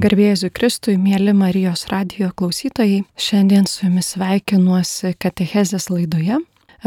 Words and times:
Garbėjėzui 0.00 0.48
Kristui, 0.56 0.94
mėly 0.96 1.34
Marijos 1.36 1.82
radijo 1.90 2.30
klausytojai, 2.32 3.02
šiandien 3.20 3.66
su 3.68 3.84
jumis 3.84 4.14
sveikinuosi 4.14 5.12
Katechezės 5.20 5.90
laidoje. 5.92 6.38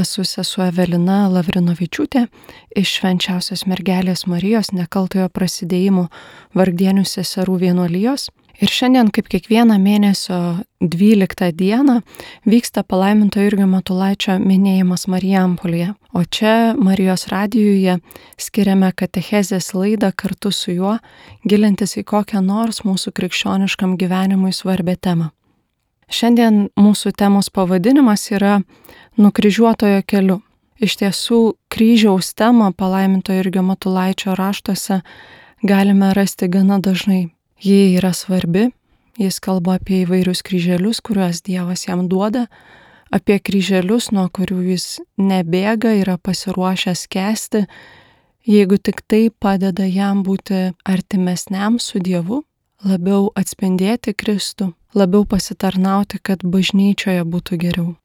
Esu 0.01 0.25
sesuo 0.25 0.65
Evelina 0.65 1.19
Lavrinovičiūtė 1.29 2.23
iš 2.81 2.95
švenčiausios 2.97 3.67
mergelės 3.69 4.25
Marijos 4.25 4.73
nekaltojo 4.73 5.29
prasidėjimo 5.29 6.07
vargdienių 6.57 7.05
seserų 7.05 7.59
vienuolijos. 7.67 8.31
Ir 8.63 8.71
šiandien, 8.71 9.09
kaip 9.11 9.27
kiekvieną 9.27 9.75
mėnesio 9.83 10.37
12 10.79 11.49
dieną, 11.59 11.97
vyksta 12.47 12.85
palaiminto 12.87 13.43
Jurgio 13.43 13.67
Matulaičio 13.67 14.37
minėjimas 14.39 15.09
Marijampolėje. 15.11 15.89
O 16.15 16.23
čia 16.23 16.71
Marijos 16.79 17.27
radijoje 17.27 17.97
skiriame 18.39 18.93
katechezės 18.95 19.73
laidą 19.75 20.13
kartu 20.15 20.53
su 20.55 20.71
juo, 20.71 20.95
gilintis 21.43 21.97
į 21.99 22.05
kokią 22.07 22.39
nors 22.45 22.85
mūsų 22.87 23.11
krikščioniškam 23.19 23.97
gyvenimui 23.99 24.53
svarbę 24.55 24.95
temą. 24.95 25.33
Šiandien 26.07 26.69
mūsų 26.79 27.11
temos 27.17 27.49
pavadinimas 27.51 28.29
yra 28.31 28.61
Nukryžiuotojo 29.19 30.03
keliu. 30.07 30.41
Iš 30.79 30.99
tiesų, 30.99 31.55
kryžiaus 31.71 32.33
temą 32.35 32.71
palaiminto 32.75 33.35
Jurgio 33.35 33.63
Matulaičio 33.63 34.35
raštuose 34.35 35.01
galime 35.63 36.13
rasti 36.15 36.47
gana 36.51 36.79
dažnai. 36.79 37.25
Ji 37.61 37.95
yra 37.95 38.11
svarbi, 38.13 38.69
jis 39.17 39.39
kalba 39.39 39.77
apie 39.79 40.01
įvairius 40.03 40.43
kryželius, 40.43 40.99
kuriuos 40.99 41.39
Dievas 41.45 41.85
jam 41.87 42.07
duoda, 42.11 42.45
apie 43.15 43.37
kryželius, 43.39 44.09
nuo 44.11 44.27
kurių 44.27 44.59
jis 44.73 44.99
nebėga, 45.15 45.93
yra 46.01 46.17
pasiruošęs 46.19 47.05
kesti, 47.07 47.63
jeigu 48.43 48.77
tik 48.77 48.99
tai 49.07 49.29
padeda 49.31 49.87
jam 49.87 50.23
būti 50.27 50.73
artimesniam 50.83 51.79
su 51.79 52.03
Dievu, 52.03 52.43
labiau 52.83 53.29
atspindėti 53.39 54.13
Kristų, 54.13 54.73
labiau 54.93 55.23
pasitarnauti, 55.23 56.19
kad 56.19 56.43
bažnyčioje 56.43 57.23
būtų 57.23 57.61
geriau. 57.63 57.95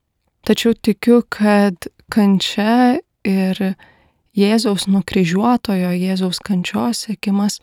Tačiau 0.47 0.73
tikiu, 0.73 1.21
kad 1.29 1.91
kančia 2.09 3.01
ir 3.27 3.59
Jėzaus 4.31 4.87
nukryžiuotojo, 4.87 5.91
Jėzaus 5.91 6.39
kančios 6.39 7.03
sėkimas 7.05 7.59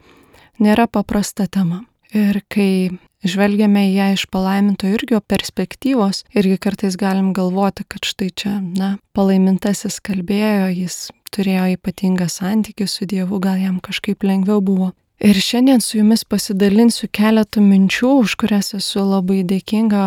nėra 0.62 0.88
paprasta 0.90 1.46
tema. 1.46 1.84
Ir 2.16 2.40
kai 2.48 2.88
žvelgiame 3.26 3.88
į 3.90 3.94
ją 3.96 4.06
iš 4.14 4.24
palaiminto 4.32 4.88
irgio 4.88 5.20
perspektyvos, 5.20 6.22
irgi 6.38 6.56
kartais 6.62 6.96
galim 6.96 7.32
galvoti, 7.36 7.84
kad 7.88 8.06
štai 8.06 8.30
čia, 8.30 8.54
na, 8.62 8.96
palaimintasis 9.16 9.98
kalbėjo, 10.04 10.70
jis 10.72 11.10
turėjo 11.34 11.66
ypatingą 11.76 12.28
santykį 12.32 12.88
su 12.88 13.08
Dievu, 13.10 13.40
gal 13.42 13.60
jam 13.60 13.76
kažkaip 13.84 14.24
lengviau 14.24 14.62
buvo. 14.64 14.92
Ir 15.18 15.34
šiandien 15.34 15.82
su 15.82 15.98
jumis 15.98 16.22
pasidalinsiu 16.24 17.08
keletą 17.10 17.60
minčių, 17.60 18.12
už 18.22 18.36
kurias 18.38 18.70
esu 18.78 19.02
labai 19.02 19.42
dėkinga 19.42 20.04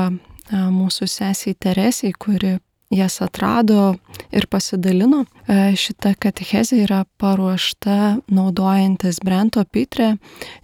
mūsų 0.52 1.08
sesiai 1.12 1.56
Teresiai, 1.60 2.14
kuri 2.16 2.58
jas 2.92 3.22
atrado 3.22 3.96
ir 4.32 4.48
pasidalino. 4.52 5.24
E, 5.48 5.74
šita 5.80 6.14
katechezė 6.22 6.84
yra 6.86 7.02
paruošta 7.22 8.20
naudojantis 8.32 9.22
Brento 9.24 9.64
Pitre, 9.66 10.16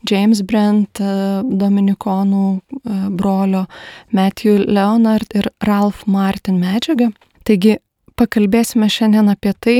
James 0.07 0.43
Brent, 0.43 1.01
e, 1.01 1.41
Dominikonų 1.47 2.45
e, 2.53 2.97
brolio, 3.17 3.65
Matthew 4.11 4.65
Leonard 4.67 5.35
ir 5.35 5.49
Ralph 5.65 6.05
Martin 6.05 6.59
medžiaga. 6.61 7.11
Taigi 7.47 7.77
pakalbėsime 8.19 8.89
šiandien 8.91 9.31
apie 9.31 9.53
tai, 9.59 9.77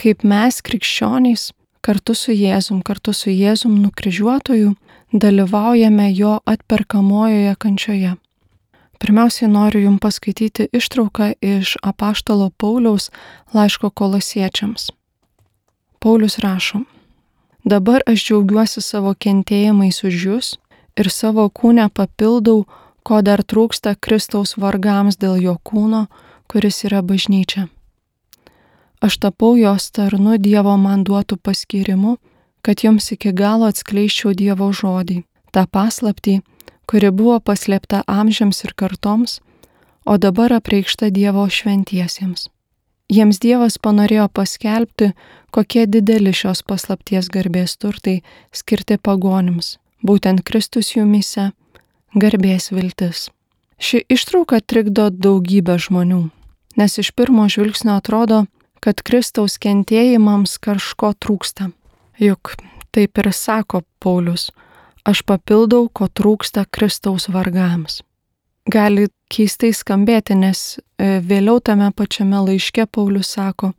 kaip 0.00 0.22
mes 0.24 0.62
krikščionys 0.64 1.50
kartu 1.84 2.14
su 2.14 2.32
Jėzum, 2.36 2.84
kartu 2.86 3.12
su 3.16 3.32
Jėzum 3.32 3.78
nukryžiuotoju 3.82 4.74
dalyvaujame 5.12 6.10
jo 6.14 6.38
atperkamojoje 6.46 7.54
kančioje. 7.58 8.14
Pirmiausiai 9.00 9.48
noriu 9.48 9.80
Jums 9.80 10.00
paskaityti 10.04 10.68
ištrauką 10.76 11.32
iš 11.40 11.76
apaštalo 11.82 12.50
Pauliaus 12.60 13.10
laiško 13.54 13.90
kolosiečiams. 13.90 14.90
Paulius 15.98 16.38
rašo, 16.38 16.82
dabar 17.64 18.04
aš 18.06 18.26
džiaugiuosi 18.26 18.84
savo 18.84 19.14
kentėjimais 19.16 20.04
už 20.04 20.20
Jūs 20.26 20.50
ir 21.00 21.08
savo 21.08 21.48
kūnę 21.48 21.88
papildau, 21.96 22.66
ko 23.02 23.22
dar 23.24 23.40
trūksta 23.40 23.96
Kristaus 23.96 24.56
vargams 24.60 25.16
dėl 25.16 25.40
jo 25.40 25.56
kūno, 25.64 26.06
kuris 26.50 26.84
yra 26.84 27.00
bažnyčia. 27.00 27.68
Aš 29.00 29.16
tapau 29.16 29.56
jos 29.56 29.88
tarnu 29.96 30.36
Dievo 30.36 30.76
man 30.76 31.04
duotų 31.08 31.40
paskirimu, 31.40 32.18
kad 32.60 32.84
jums 32.84 33.08
iki 33.16 33.32
galo 33.32 33.70
atskleiščiau 33.72 34.34
Dievo 34.36 34.68
žodį, 34.76 35.22
tą 35.56 35.64
paslaptį, 35.64 36.42
kuri 36.90 37.12
buvo 37.14 37.38
paslėpta 37.38 38.02
amžiams 38.10 38.64
ir 38.66 38.74
kartoms, 38.74 39.38
o 40.02 40.16
dabar 40.18 40.56
apreikšta 40.56 41.12
Dievo 41.14 41.44
šventiesiems. 41.46 42.48
Jiems 43.10 43.38
Dievas 43.42 43.76
panorėjo 43.82 44.26
paskelbti, 44.34 45.12
kokie 45.54 45.86
dideli 45.86 46.32
šios 46.34 46.62
paslapties 46.66 47.30
garbės 47.30 47.76
turtai 47.78 48.20
skirti 48.54 48.98
pagonims, 48.98 49.78
būtent 50.02 50.42
Kristus 50.46 50.92
jumise, 50.96 51.50
garbės 52.14 52.70
viltis. 52.74 53.28
Ši 53.78 54.02
ištrauka 54.10 54.60
trikdo 54.60 55.08
daugybę 55.10 55.78
žmonių, 55.78 56.24
nes 56.78 56.98
iš 57.02 57.12
pirmo 57.14 57.46
žvilgsnio 57.50 57.96
atrodo, 57.98 58.44
kad 58.82 59.02
Kristaus 59.06 59.58
kentėjimams 59.62 60.58
kažko 60.62 61.12
trūksta. 61.18 61.70
Juk 62.18 62.56
taip 62.94 63.18
ir 63.22 63.30
sako 63.34 63.82
Paulius, 64.02 64.50
aš 65.10 65.22
papildau, 65.26 65.88
ko 65.92 66.08
trūksta 66.08 66.66
Kristaus 66.70 67.28
vargams. 67.32 68.00
Gali 68.70 69.08
keistai 69.32 69.72
skambėti, 69.74 70.36
nes 70.38 70.78
e, 70.78 71.18
vėliau 71.24 71.60
tame 71.64 71.88
pačiame 71.96 72.42
laiške 72.46 72.86
Paulius 72.92 73.32
sako, 73.36 73.72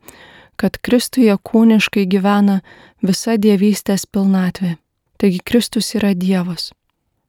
kad 0.60 0.78
Kristuje 0.84 1.34
kūniškai 1.34 2.04
gyvena 2.10 2.60
visa 3.02 3.38
dievystės 3.40 4.06
pilnatvė. 4.06 4.76
Taigi 5.18 5.38
Kristus 5.46 5.92
yra 5.98 6.12
Dievas. 6.18 6.72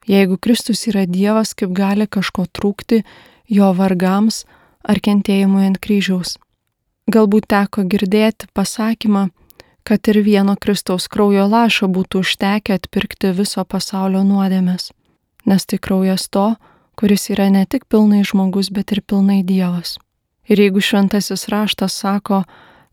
Jeigu 0.09 0.37
Kristus 0.41 0.83
yra 0.91 1.05
Dievas, 1.07 1.53
kaip 1.55 1.71
gali 1.77 2.07
kažko 2.09 2.47
trūkti 2.51 3.03
jo 3.47 3.69
vargams 3.77 4.43
ar 4.83 4.99
kentėjimui 4.99 5.67
ant 5.69 5.79
kryžiaus. 5.79 6.35
Galbūt 7.11 7.47
teko 7.51 7.85
girdėti 7.87 8.49
pasakymą, 8.55 9.29
kad 9.83 10.07
ir 10.07 10.21
vieno 10.23 10.55
Kristaus 10.55 11.07
kraujo 11.11 11.47
lašo 11.47 11.87
būtų 11.91 12.23
užtekę 12.23 12.77
atpirkti 12.79 13.33
viso 13.35 13.63
pasaulio 13.65 14.23
nuodėmės, 14.23 14.91
nes 15.45 15.65
tai 15.65 15.79
kraujas 15.79 16.29
to, 16.29 16.53
kuris 16.95 17.29
yra 17.33 17.49
ne 17.49 17.65
tik 17.65 17.85
pilnai 17.91 18.23
žmogus, 18.23 18.71
bet 18.71 18.91
ir 18.95 19.01
pilnai 19.01 19.43
Dievas. 19.43 19.97
Ir 20.47 20.59
jeigu 20.59 20.81
šventasis 20.83 21.47
raštas 21.51 21.95
sako, 21.99 22.43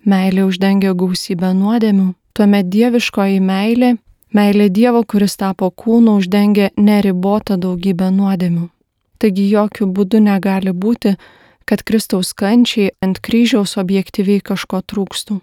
meilė 0.06 0.46
uždengia 0.46 0.94
gausybę 0.94 1.52
nuodėmių, 1.54 2.12
tuomet 2.34 2.70
dieviškoji 2.70 3.40
meilė, 3.42 3.96
meilė 4.34 4.70
Dievo, 4.70 5.02
kuris 5.04 5.36
tapo 5.36 5.70
kūnu, 5.70 6.16
uždengia 6.22 6.70
neribotą 6.78 7.58
daugybę 7.58 8.10
nuodėmių. 8.14 8.68
Taigi 9.20 9.50
jokių 9.50 9.90
būdų 9.92 10.22
negali 10.24 10.72
būti, 10.72 11.16
kad 11.68 11.82
Kristaus 11.84 12.32
kančiai 12.32 12.94
ant 13.04 13.20
kryžiaus 13.20 13.76
objektyviai 13.78 14.40
kažko 14.40 14.80
trūkstų. 14.80 15.40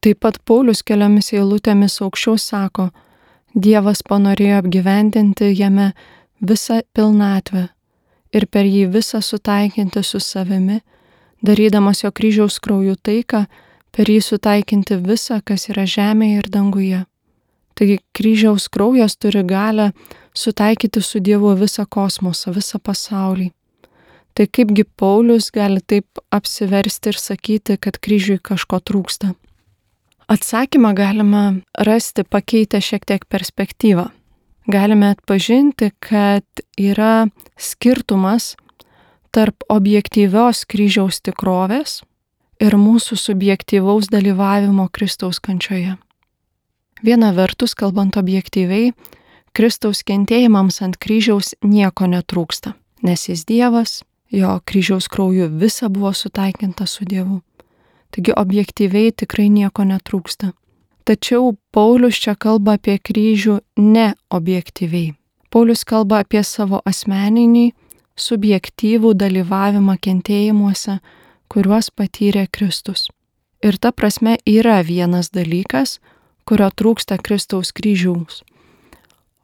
Taip 0.00 0.22
pat 0.24 0.38
Paulius 0.48 0.80
keliomis 0.80 1.32
eilutėmis 1.36 1.98
aukščiau 2.00 2.38
sako, 2.40 2.88
Dievas 3.50 4.00
panorėjo 4.06 4.60
apgyvendinti 4.62 5.50
jame 5.58 5.90
visą 6.40 6.78
pilnatvę 6.94 7.66
ir 8.32 8.46
per 8.46 8.64
jį 8.64 8.86
visą 8.94 9.20
sutaikinti 9.20 10.00
su 10.06 10.20
savimi, 10.22 10.78
darydamas 11.42 12.04
jo 12.04 12.12
kryžiaus 12.14 12.60
kraujų 12.64 12.94
taiką, 13.02 13.42
per 13.90 14.08
jį 14.08 14.20
sutaikinti 14.22 15.00
visą, 15.02 15.40
kas 15.44 15.68
yra 15.68 15.84
žemėje 15.84 16.38
ir 16.38 16.48
danguje. 16.54 17.02
Taigi 17.74 17.98
kryžiaus 18.16 18.68
kraujas 18.72 19.18
turi 19.20 19.42
galę 19.44 19.90
sutaikyti 20.32 21.02
su 21.02 21.20
Dievu 21.20 21.52
visą 21.60 21.84
kosmosą, 21.84 22.54
visą 22.56 22.78
pasaulį. 22.78 23.50
Tai 24.32 24.46
kaipgi 24.46 24.86
Paulius 24.96 25.50
gali 25.50 25.82
taip 25.82 26.24
apsiversti 26.30 27.10
ir 27.12 27.18
sakyti, 27.18 27.76
kad 27.76 27.98
kryžiui 27.98 28.38
kažko 28.38 28.78
trūksta. 28.80 29.34
Atsakymą 30.30 30.94
galime 30.94 31.54
rasti 31.78 32.22
pakeitę 32.24 32.78
šiek 32.78 33.02
tiek 33.04 33.24
perspektyvą. 33.26 34.04
Galime 34.70 35.08
atpažinti, 35.10 35.90
kad 35.98 36.46
yra 36.78 37.26
skirtumas 37.58 38.54
tarp 39.34 39.66
objektyvios 39.66 40.62
kryžiaus 40.70 41.18
tikrovės 41.26 42.04
ir 42.62 42.78
mūsų 42.78 43.18
subjektyvaus 43.18 44.06
dalyvavimo 44.14 44.86
Kristaus 44.94 45.42
kančioje. 45.42 45.96
Viena 47.02 47.34
vertus, 47.34 47.74
kalbant 47.74 48.14
objektyviai, 48.14 48.94
Kristaus 49.50 50.06
kentėjimams 50.06 50.78
ant 50.86 50.94
kryžiaus 51.02 51.56
nieko 51.66 52.06
netrūksta, 52.06 52.76
nes 53.02 53.26
jis 53.26 53.42
Dievas, 53.50 54.04
jo 54.30 54.60
kryžiaus 54.62 55.10
krauju 55.10 55.50
visa 55.58 55.90
buvo 55.90 56.14
sutaikinta 56.14 56.86
su 56.86 57.02
Dievu. 57.02 57.42
Taigi 58.10 58.34
objektyviai 58.36 59.12
tikrai 59.12 59.48
nieko 59.48 59.84
netrūksta. 59.86 60.52
Tačiau 61.06 61.54
Paulius 61.74 62.18
čia 62.22 62.34
kalba 62.34 62.76
apie 62.78 62.98
kryžių 62.98 63.60
ne 63.78 64.12
objektyviai. 64.30 65.14
Paulius 65.50 65.84
kalba 65.86 66.20
apie 66.22 66.42
savo 66.46 66.82
asmeninį, 66.86 67.70
subjektyvų 68.20 69.14
dalyvavimą 69.18 69.96
kentėjimuose, 69.98 70.98
kuriuos 71.50 71.90
patyrė 71.90 72.46
Kristus. 72.52 73.08
Ir 73.62 73.76
ta 73.76 73.92
prasme 73.92 74.36
yra 74.46 74.80
vienas 74.86 75.32
dalykas, 75.34 75.98
kurio 76.48 76.70
trūksta 76.70 77.18
Kristaus 77.18 77.72
kryžiaus, 77.76 78.42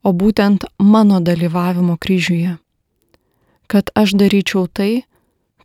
o 0.02 0.12
būtent 0.12 0.64
mano 0.78 1.20
dalyvavimo 1.20 1.98
kryžiuje. 2.00 2.56
Kad 3.66 3.90
aš 3.98 4.14
daryčiau 4.14 4.66
tai, 4.70 5.04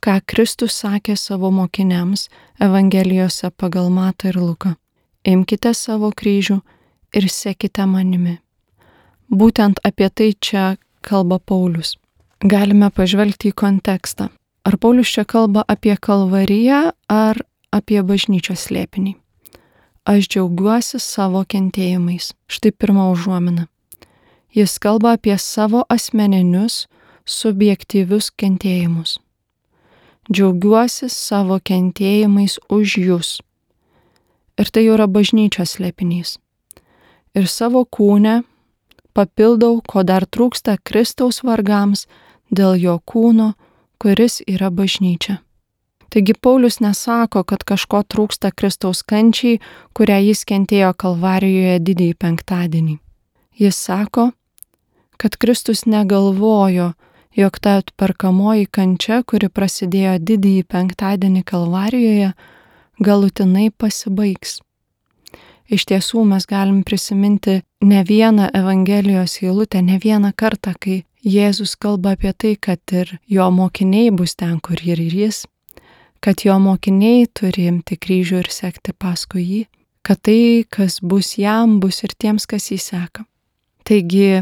ką 0.01 0.17
Kristus 0.25 0.75
sakė 0.81 1.15
savo 1.17 1.51
mokiniams 1.53 2.27
Evangelijose 2.59 3.51
pagal 3.51 3.89
Matą 3.93 4.31
ir 4.31 4.39
Luką. 4.41 4.75
Imkite 5.25 5.73
savo 5.77 6.09
kryžių 6.11 6.57
ir 7.13 7.27
sekite 7.29 7.85
manimi. 7.85 8.39
Būtent 9.29 9.79
apie 9.85 10.09
tai 10.09 10.33
čia 10.33 10.75
kalba 11.05 11.37
Paulius. 11.39 11.97
Galime 12.41 12.89
pažvelgti 12.89 13.51
į 13.51 13.57
kontekstą. 13.63 14.31
Ar 14.65 14.77
Paulius 14.77 15.13
čia 15.13 15.25
kalba 15.25 15.63
apie 15.67 15.93
kalvariją 15.97 16.91
ar 17.09 17.43
apie 17.71 18.01
bažnyčios 18.01 18.67
slėpinį? 18.67 19.15
Aš 20.09 20.27
džiaugiuosi 20.33 20.97
savo 20.97 21.45
kentėjimais. 21.45 22.33
Štai 22.49 22.73
pirma 22.73 23.11
užuomina. 23.13 23.67
Jis 24.51 24.79
kalba 24.81 25.13
apie 25.15 25.37
savo 25.37 25.85
asmeninius, 25.93 26.87
subjektyvius 27.25 28.33
kentėjimus. 28.33 29.19
Džiaugiuosi 30.29 31.09
savo 31.09 31.57
kentėjimais 31.57 32.59
už 32.69 32.97
jūs. 33.01 33.29
Ir 34.61 34.69
tai 34.69 34.83
jau 34.85 34.93
yra 34.93 35.07
bažnyčios 35.09 35.73
slėpinys. 35.79 36.35
Ir 37.33 37.47
savo 37.49 37.81
kūnę 37.89 38.43
papildau, 39.17 39.79
ko 39.81 40.03
dar 40.05 40.27
trūksta 40.29 40.77
Kristaus 40.83 41.41
vargams 41.41 42.05
dėl 42.53 42.77
jo 42.77 42.99
kūno, 43.01 43.53
kuris 43.97 44.41
yra 44.45 44.69
bažnyčia. 44.69 45.39
Taigi 46.11 46.35
Paulius 46.35 46.81
nesako, 46.83 47.45
kad 47.47 47.63
kažko 47.63 48.03
trūksta 48.03 48.51
Kristaus 48.51 49.01
kančiai, 49.07 49.61
kurią 49.95 50.19
jis 50.27 50.43
kentėjo 50.45 50.91
Kalvarijoje 50.93 51.79
didįjį 51.87 52.15
penktadienį. 52.19 52.97
Jis 53.57 53.79
sako, 53.79 54.31
kad 55.17 55.37
Kristus 55.39 55.85
negalvojo, 55.87 56.91
jog 57.35 57.59
ta 57.59 57.77
atperkamoji 57.81 58.67
kančia, 58.71 59.21
kuri 59.23 59.49
prasidėjo 59.49 60.17
didįjį 60.19 60.65
penktadienį 60.71 61.43
Kalvarijoje, 61.47 62.33
galutinai 62.99 63.69
pasibaigs. 63.71 64.59
Iš 65.71 65.85
tiesų 65.87 66.25
mes 66.27 66.43
galim 66.49 66.81
prisiminti 66.83 67.61
ne 67.87 68.01
vieną 68.03 68.49
Evangelijos 68.53 69.37
eilutę, 69.39 69.81
ne 69.81 69.99
vieną 70.03 70.33
kartą, 70.35 70.73
kai 70.75 71.03
Jėzus 71.21 71.75
kalba 71.77 72.15
apie 72.17 72.33
tai, 72.33 72.55
kad 72.57 72.81
ir 72.91 73.19
jo 73.29 73.45
mokiniai 73.53 74.09
bus 74.11 74.33
ten, 74.35 74.57
kur 74.59 74.81
ir 74.81 74.97
jis, 74.97 75.45
kad 76.19 76.41
jo 76.41 76.57
mokiniai 76.59 77.27
turi 77.29 77.67
imti 77.69 77.95
kryžių 77.95 78.41
ir 78.41 78.49
sekti 78.49 78.91
paskui 78.97 79.43
jį, 79.45 79.61
kad 80.01 80.17
tai, 80.25 80.65
kas 80.65 80.97
bus 80.99 81.35
jam, 81.37 81.79
bus 81.79 82.01
ir 82.03 82.15
tiems, 82.17 82.49
kas 82.49 82.71
jį 82.73 82.79
seka. 82.81 83.27
Taigi, 83.85 84.41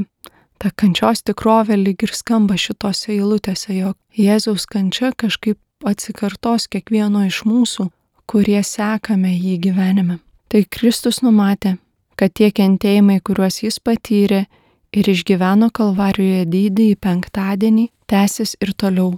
ta 0.59 0.71
kančios 0.75 1.23
tikrovė 1.23 1.77
lyg 1.79 2.03
ir 2.06 2.13
skamba 2.15 2.57
šitose 2.59 3.13
eilutėse, 3.15 3.71
jog 3.73 3.95
Jėzaus 4.15 4.67
kančia 4.67 5.13
kažkaip 5.15 5.57
atsikartos 5.88 6.67
kiekvieno 6.67 7.23
iš 7.27 7.44
mūsų, 7.47 7.89
kurie 8.29 8.59
sekame 8.63 9.31
jį 9.33 9.56
gyvenime. 9.65 10.19
Tai 10.50 10.63
Kristus 10.65 11.21
numatė, 11.23 11.77
kad 12.19 12.33
tie 12.35 12.50
kentėjimai, 12.51 13.19
kuriuos 13.23 13.61
jis 13.63 13.79
patyrė 13.79 14.44
ir 14.91 15.09
išgyveno 15.13 15.69
Kalvarijoje 15.71 16.45
didįjį 16.50 16.97
penktadienį, 17.05 17.88
tęsis 18.09 18.55
ir 18.59 18.73
toliau. 18.73 19.13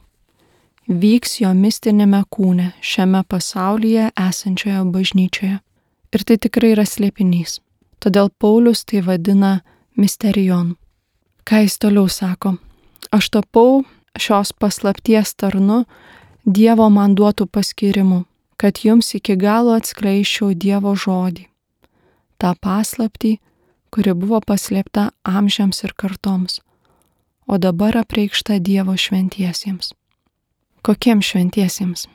Vyks 0.91 1.39
jo 1.39 1.53
mistinėme 1.55 2.23
kūne, 2.33 2.71
šiame 2.83 3.23
pasaulyje 3.31 4.11
esančioje 4.19 4.83
bažnyčioje. 4.91 5.57
Ir 6.11 6.23
tai 6.27 6.37
tikrai 6.43 6.73
yra 6.75 6.83
slėpinys. 6.83 7.61
Todėl 8.03 8.31
Paulius 8.41 8.83
tai 8.83 8.99
vadina 9.05 9.61
misterijon. 9.95 10.75
Ką 11.47 11.63
jis 11.65 11.77
toliau 11.81 12.07
sako? 12.09 12.55
Aš 13.11 13.29
tapau 13.29 13.83
šios 14.17 14.51
paslapties 14.51 15.35
tarnu 15.35 15.85
Dievo 16.45 16.89
man 16.89 17.13
duotų 17.15 17.45
paskirimu 17.45 18.25
kad 18.61 18.77
jums 18.85 19.15
iki 19.17 19.33
galo 19.41 19.73
atskleiščiau 19.73 20.53
Dievo 20.53 20.93
žodį. 20.93 21.47
Ta 22.37 22.53
paslapti, 22.53 23.39
kuri 23.89 24.13
buvo 24.13 24.37
paslėpta 24.45 25.07
amžiams 25.25 25.81
ir 25.81 25.95
kartoms, 25.97 26.59
o 27.49 27.57
dabar 27.57 27.97
apreikšta 28.03 28.59
Dievo 28.61 28.93
šventiesiems. 28.93 29.95
Kokiems 30.85 31.31
šventiesiems? 31.33 32.05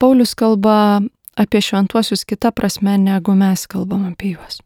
Paulius 0.00 0.32
kalba 0.32 1.04
apie 1.36 1.60
šventuosius 1.60 2.24
kitą 2.24 2.48
prasme, 2.56 2.96
negu 2.96 3.36
mes 3.36 3.68
kalbam 3.68 4.08
apie 4.08 4.32
juos. 4.38 4.62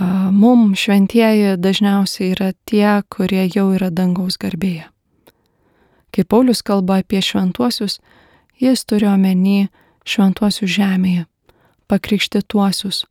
Mums 0.00 0.78
šventieji 0.78 1.54
dažniausiai 1.56 2.32
yra 2.34 2.50
tie, 2.66 3.02
kurie 3.08 3.44
jau 3.54 3.68
yra 3.76 3.92
dangaus 3.94 4.34
garbėje. 4.42 4.88
Kai 6.10 6.24
Paulius 6.26 6.62
kalba 6.66 6.98
apie 7.02 7.20
šventuosius, 7.22 8.00
jis 8.58 8.82
turi 8.86 9.06
omeny 9.06 9.68
šventuosius 10.06 10.70
žemėje, 10.74 11.26
pakrikštituosius, 11.86 13.04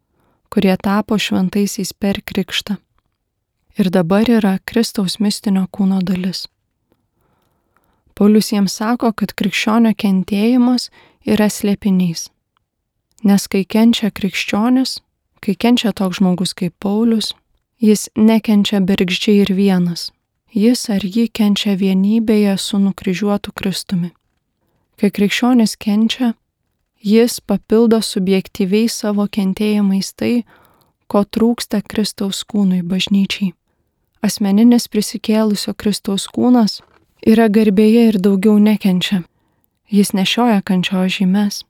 kurie 0.51 0.75
tapo 0.75 1.15
šventaisiais 1.15 1.93
per 1.95 2.19
krikštą. 2.19 2.75
Ir 3.79 3.89
dabar 3.89 4.27
yra 4.27 4.57
Kristaus 4.67 5.17
mistinio 5.23 5.65
kūno 5.71 6.01
dalis. 6.03 6.47
Paulius 8.13 8.51
jiems 8.51 8.75
sako, 8.75 9.13
kad 9.15 9.31
krikščionio 9.33 9.95
kentėjimas 9.97 10.91
yra 11.25 11.47
slėpinys. 11.49 12.27
Nes 13.23 13.47
kai 13.47 13.63
kenčia 13.63 14.11
krikščionis, 14.11 14.99
kai 15.43 15.55
kenčia 15.59 15.91
toks 15.91 16.21
žmogus 16.21 16.55
kaip 16.55 16.75
Paulius, 16.79 17.33
jis 17.83 18.07
nekenčia 18.15 18.79
bergždžiai 18.79 19.43
ir 19.43 19.51
vienas. 19.53 20.11
Jis 20.53 20.87
ar 20.93 21.03
ji 21.03 21.27
kenčia 21.27 21.73
vienybėje 21.75 22.55
su 22.61 22.79
nukryžiuotu 22.79 23.51
Kristumi. 23.51 24.13
Kai 24.95 25.09
krikščionis 25.09 25.75
kenčia, 25.81 26.35
Jis 27.03 27.41
papildo 27.43 27.97
subjektyviai 27.99 28.87
savo 28.87 29.25
kentėjimais 29.27 30.13
tai, 30.15 30.45
ko 31.11 31.25
trūksta 31.27 31.81
Kristaus 31.83 32.45
kūnui 32.47 32.79
bažnyčiai. 32.79 33.49
Asmeninis 34.23 34.87
prisikėlusio 34.87 35.73
Kristaus 35.75 36.29
kūnas 36.31 36.77
yra 37.27 37.49
garbėje 37.51 38.05
ir 38.13 38.19
daugiau 38.23 38.55
nekenčia. 38.55 39.19
Jis 39.91 40.13
nešioja 40.15 40.61
kančio 40.63 41.03
žymes. 41.11 41.65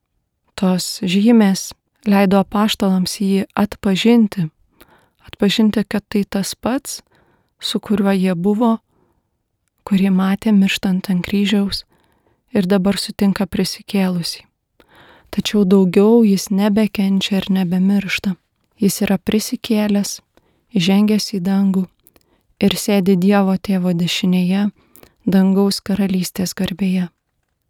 Tos 0.54 1.00
žymės 1.02 1.72
leido 2.08 2.40
apaštalams 2.44 3.18
jį 3.22 3.46
atpažinti. 3.56 4.50
Atpažinti, 5.24 5.84
kad 5.88 6.04
tai 6.08 6.24
tas 6.24 6.56
pats, 6.56 7.02
su 7.60 7.80
kuriuo 7.80 8.12
jie 8.12 8.36
buvo, 8.36 8.78
kurį 9.88 10.10
matė 10.12 10.52
mirštant 10.52 11.10
ant 11.10 11.24
kryžiaus 11.26 11.86
ir 12.54 12.68
dabar 12.68 13.00
sutinka 13.00 13.48
prisikėlusi 13.48 14.44
tačiau 15.34 15.66
daugiau 15.66 16.22
jis 16.22 16.52
nebekenčia 16.54 17.42
ir 17.42 17.50
nebemiršta. 17.50 18.36
Jis 18.78 19.02
yra 19.06 19.18
prisikėlęs, 19.18 20.20
įžengęs 20.78 21.34
į 21.38 21.40
dangų 21.48 21.88
ir 22.64 22.76
sėdi 22.78 23.16
Dievo 23.18 23.56
tėvo 23.58 23.94
dešinėje, 23.98 24.68
dangaus 25.26 25.82
karalystės 25.82 26.54
garbėje. 26.58 27.10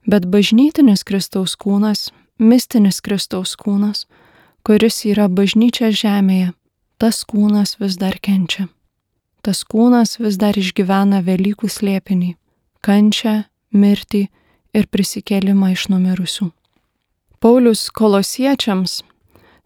Bet 0.09 0.27
bažnytinis 0.27 1.05
Kristaus 1.07 1.55
kūnas, 1.55 2.09
mistinis 2.39 2.99
Kristaus 2.99 3.55
kūnas, 3.55 4.05
kuris 4.63 5.03
yra 5.05 5.27
bažnyčia 5.27 5.91
žemėje, 5.91 6.53
tas 6.97 7.23
kūnas 7.27 7.75
vis 7.81 7.97
dar 7.99 8.15
kenčia. 8.23 8.69
Tas 9.43 9.63
kūnas 9.67 10.17
vis 10.23 10.39
dar 10.39 10.55
išgyvena 10.55 11.19
Velykų 11.23 11.67
slėpinį- 11.67 12.35
kančią, 12.85 13.43
mirtį 13.73 14.27
ir 14.73 14.87
prisikėlimą 14.87 15.73
iš 15.75 15.89
numirusių. 15.91 16.51
Paulius 17.39 17.89
kolosiečiams 17.91 19.03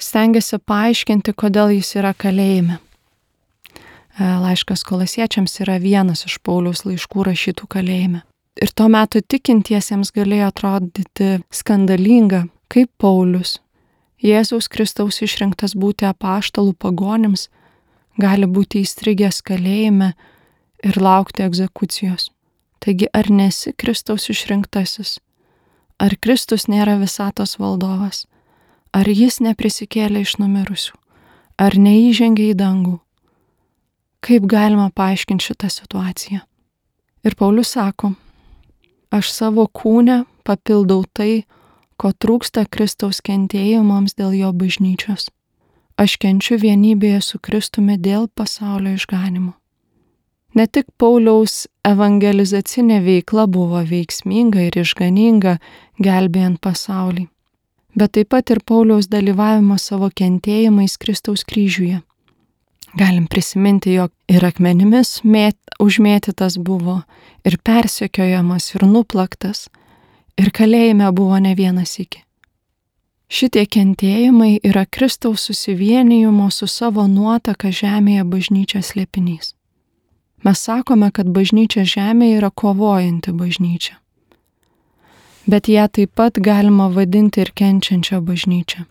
stengiasi 0.01 0.58
paaiškinti, 0.58 1.34
kodėl 1.34 1.77
jis 1.77 1.96
yra 2.00 2.13
kalėjime. 2.13 2.80
E, 4.18 4.24
laiškas 4.24 4.82
kolosiečiams 4.84 5.60
yra 5.62 5.77
vienas 5.77 6.25
iš 6.25 6.39
Pauliaus 6.42 6.86
laiškų 6.89 7.27
rašytų 7.30 7.70
kalėjime. 7.70 8.24
Ir 8.58 8.74
tuo 8.74 8.88
metu 8.89 9.22
tikintiesiems 9.22 10.10
galėjo 10.16 10.50
atrodyti 10.50 11.30
skandalinga, 11.54 12.48
kaip 12.74 12.89
Paulius, 12.98 13.60
Jėzaus 14.24 14.68
Kristaus 14.68 15.22
išrinktas 15.22 15.76
būti 15.78 16.08
apaštalų 16.10 16.74
pagonims, 16.82 17.50
gali 18.18 18.50
būti 18.50 18.82
įstrigęs 18.82 19.44
kalėjime 19.46 20.14
ir 20.84 20.98
laukti 20.98 21.46
egzekucijos. 21.46 22.32
Taigi 22.82 23.10
ar 23.14 23.30
nesi 23.30 23.74
Kristaus 23.74 24.30
išrinktasis? 24.34 25.18
Ar 25.98 26.14
Kristus 26.22 26.68
nėra 26.70 26.98
visatos 27.02 27.58
valdovas? 27.62 28.26
Ar 28.94 29.10
jis 29.10 29.40
neprisikėlė 29.42 30.24
iš 30.26 30.38
numirusių? 30.42 30.94
Ar 31.58 31.78
neįžengė 31.78 32.52
į 32.52 32.58
dangų? 32.58 33.00
Kaip 34.22 34.46
galima 34.50 34.90
paaiškinti 34.94 35.50
šitą 35.50 35.70
situaciją? 35.74 36.42
Ir 37.26 37.36
Paulius 37.38 37.74
sako, 37.76 38.14
aš 39.14 39.30
savo 39.34 39.66
kūnę 39.68 40.24
papildau 40.46 41.04
tai, 41.14 41.46
ko 41.98 42.13
trūksta 42.13 42.66
Kristaus 42.70 43.22
kentėjimams 43.25 44.16
dėl 44.18 44.36
jo 44.38 44.51
bažnyčios. 44.54 45.30
Aš 45.98 46.18
kenčiu 46.22 46.60
vienybėje 46.62 47.22
su 47.25 47.39
Kristumi 47.42 47.98
dėl 47.98 48.27
pasaulio 48.30 48.94
išganimo. 48.98 49.56
Ne 50.58 50.66
tik 50.70 50.88
Pauliaus 50.98 51.66
evangelizacinė 51.86 53.00
veikla 53.06 53.48
buvo 53.50 53.82
veiksminga 53.86 54.68
ir 54.70 54.77
išganinga, 54.82 55.58
gelbėjant 56.01 56.62
pasaulį, 56.63 57.27
bet 57.98 58.13
taip 58.18 58.30
pat 58.34 58.54
ir 58.54 58.62
Pauliaus 58.66 59.10
dalyvavimas 59.12 59.89
savo 59.89 60.10
kentėjimais 60.10 60.98
Kristaus 61.01 61.44
kryžiuje. 61.50 62.00
Galim 62.98 63.27
prisiminti, 63.27 63.92
jog 63.98 64.13
ir 64.32 64.46
akmenimis 64.48 65.20
mėt, 65.27 65.58
užmėtytas 65.84 66.56
buvo, 66.58 67.01
ir 67.46 67.58
persekiojamas, 67.62 68.72
ir 68.74 68.88
nuplaktas, 68.88 69.68
ir 70.38 70.53
kalėjime 70.53 71.10
buvo 71.12 71.39
ne 71.41 71.53
vienas 71.58 71.98
iki. 72.00 72.24
Šitie 73.27 73.65
kentėjimai 73.67 74.53
yra 74.63 74.86
Kristaus 74.86 75.44
susivienijimo 75.50 76.48
su 76.51 76.67
savo 76.72 77.08
nuotaka 77.12 77.74
žemėje 77.75 78.24
bažnyčios 78.24 78.94
liepinys. 78.96 79.51
Mes 80.46 80.62
sakome, 80.63 81.10
kad 81.12 81.27
bažnyčia 81.36 81.84
žemėje 81.84 82.38
yra 82.39 82.51
kovojanti 82.51 83.34
bažnyčia. 83.36 83.98
Bet 85.48 85.67
ją 85.67 85.88
taip 85.91 86.13
pat 86.15 86.39
galima 86.39 86.88
vadinti 86.94 87.41
ir 87.44 87.51
kenčiančią 87.51 88.22
bažnyčią. 88.24 88.86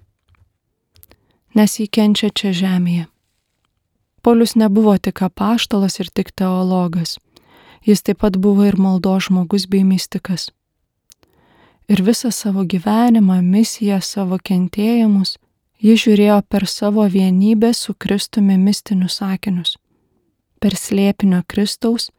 Nes 1.56 1.78
jį 1.80 1.86
kenčia 1.88 2.28
čia 2.28 2.52
žemėje. 2.52 3.06
Polius 4.20 4.52
nebuvo 4.56 4.98
tik 4.98 5.22
apaštalas 5.22 6.00
ir 6.02 6.12
tik 6.12 6.34
teologas. 6.36 7.16
Jis 7.86 8.02
taip 8.02 8.20
pat 8.20 8.36
buvo 8.36 8.66
ir 8.68 8.76
maldo 8.76 9.16
žmogus 9.22 9.64
bei 9.70 9.84
mystikas 9.84 10.50
ir 11.88 12.02
visą 12.02 12.30
savo 12.30 12.64
gyvenimą, 12.64 13.40
misiją, 13.42 14.00
savo 14.00 14.38
kentėjimus, 14.38 15.36
ji 15.82 15.96
žiūrėjo 16.02 16.40
per 16.48 16.66
savo 16.66 17.06
vienybę 17.08 17.72
su 17.74 17.94
Kristumi 17.94 18.56
mistinius 18.58 19.20
sakinius, 19.20 19.76
per 20.60 20.76
slėpinio 20.76 21.42
Kristaus, 21.46 22.10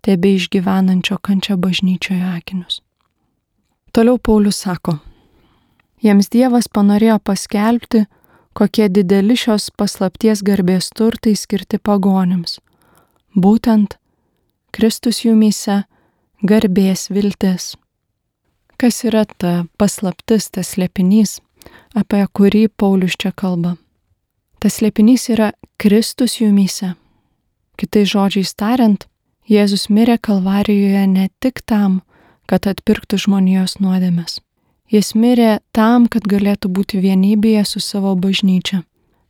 tebe 0.00 0.32
išgyvenančio 0.36 1.18
kančia 1.18 1.56
bažnyčioje 1.56 2.24
akinius. 2.36 2.80
Toliau 3.92 4.18
Paulius 4.18 4.62
sako, 4.64 4.98
jiems 6.00 6.30
Dievas 6.30 6.70
panorėjo 6.70 7.18
paskelbti, 7.18 8.06
kokie 8.54 8.88
dideli 8.88 9.36
šios 9.36 9.70
paslapties 9.76 10.44
garbės 10.46 10.90
turtai 10.96 11.34
skirti 11.36 11.78
pagonėms. 11.78 12.58
Būtent 13.34 13.98
Kristus 14.74 15.24
jumyse 15.24 15.82
garbės 16.42 17.08
viltis. 17.10 17.74
Kas 18.80 19.02
yra 19.04 19.26
ta 19.28 19.66
paslaptis, 19.76 20.46
tas 20.48 20.70
slėpinys, 20.72 21.34
apie 21.92 22.22
kurį 22.32 22.62
Paulius 22.80 23.12
čia 23.20 23.28
kalba? 23.36 23.74
Tas 24.56 24.78
slėpinys 24.78 25.26
yra 25.34 25.50
Kristus 25.76 26.38
jumyse. 26.40 26.94
Kitai 27.76 28.06
žodžiais 28.08 28.54
tariant, 28.56 29.04
Jėzus 29.44 29.90
mirė 29.92 30.16
Kalvarijoje 30.16 31.02
ne 31.12 31.26
tik 31.44 31.60
tam, 31.68 31.98
kad 32.48 32.64
atpirktų 32.70 33.18
žmonijos 33.20 33.76
nuodėmes. 33.84 34.38
Jis 34.88 35.12
mirė 35.12 35.58
tam, 35.76 36.06
kad 36.08 36.24
galėtų 36.24 36.72
būti 36.72 37.02
vienybėje 37.04 37.66
su 37.68 37.82
savo 37.84 38.14
bažnyčia, 38.16 38.80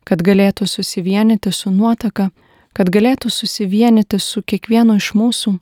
kad 0.07 0.23
galėtų 0.23 0.69
susivienyti 0.71 1.51
su 1.51 1.75
nuotaka, 1.75 2.29
kad 2.71 2.87
galėtų 2.87 3.35
susivienyti 3.35 4.23
su 4.23 4.45
kiekvienu 4.47 5.01
iš 5.03 5.11
mūsų 5.19 5.57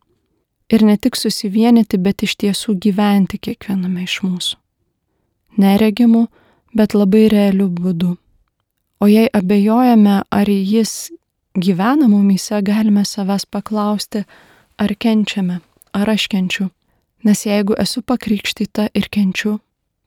ir 0.71 0.85
ne 0.85 0.97
tik 0.97 1.17
susivienyti, 1.17 1.99
bet 1.99 2.23
iš 2.23 2.37
tiesų 2.43 2.77
gyventi 2.83 3.39
kiekviename 3.39 4.05
iš 4.05 4.21
mūsų. 4.25 4.57
Neregimu, 5.59 6.27
bet 6.75 6.95
labai 6.95 7.27
realiu 7.33 7.69
būdu. 7.73 8.17
O 9.01 9.07
jei 9.07 9.29
abejojame, 9.33 10.23
ar 10.31 10.49
jis 10.51 11.11
gyvena 11.55 12.09
mumyse, 12.11 12.61
galime 12.63 13.05
savęs 13.05 13.47
paklausti, 13.47 14.25
ar 14.79 14.95
kenčiame, 14.95 15.61
ar 15.95 16.11
aš 16.11 16.29
kenčiu. 16.31 16.69
Nes 17.25 17.47
jeigu 17.47 17.75
esu 17.79 18.03
pakrikštyta 18.03 18.91
ir 18.95 19.09
kenčiu, 19.11 19.59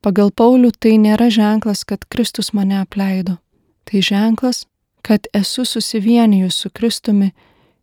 pagal 0.03 0.31
Paulių 0.31 0.71
tai 0.79 0.95
nėra 0.99 1.27
ženklas, 1.31 1.83
kad 1.83 2.07
Kristus 2.07 2.53
mane 2.53 2.79
apleido. 2.79 3.37
Tai 3.83 3.99
ženklas, 3.99 4.65
kad 5.01 5.27
esu 5.33 5.65
susivienijus 5.65 6.55
su 6.55 6.69
Kristumi 6.69 7.31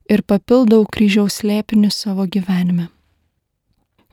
ir 0.08 0.22
papildau 0.24 0.86
kryžiaus 0.88 1.42
slėpinį 1.42 1.90
savo 1.92 2.26
gyvenime. 2.26 2.88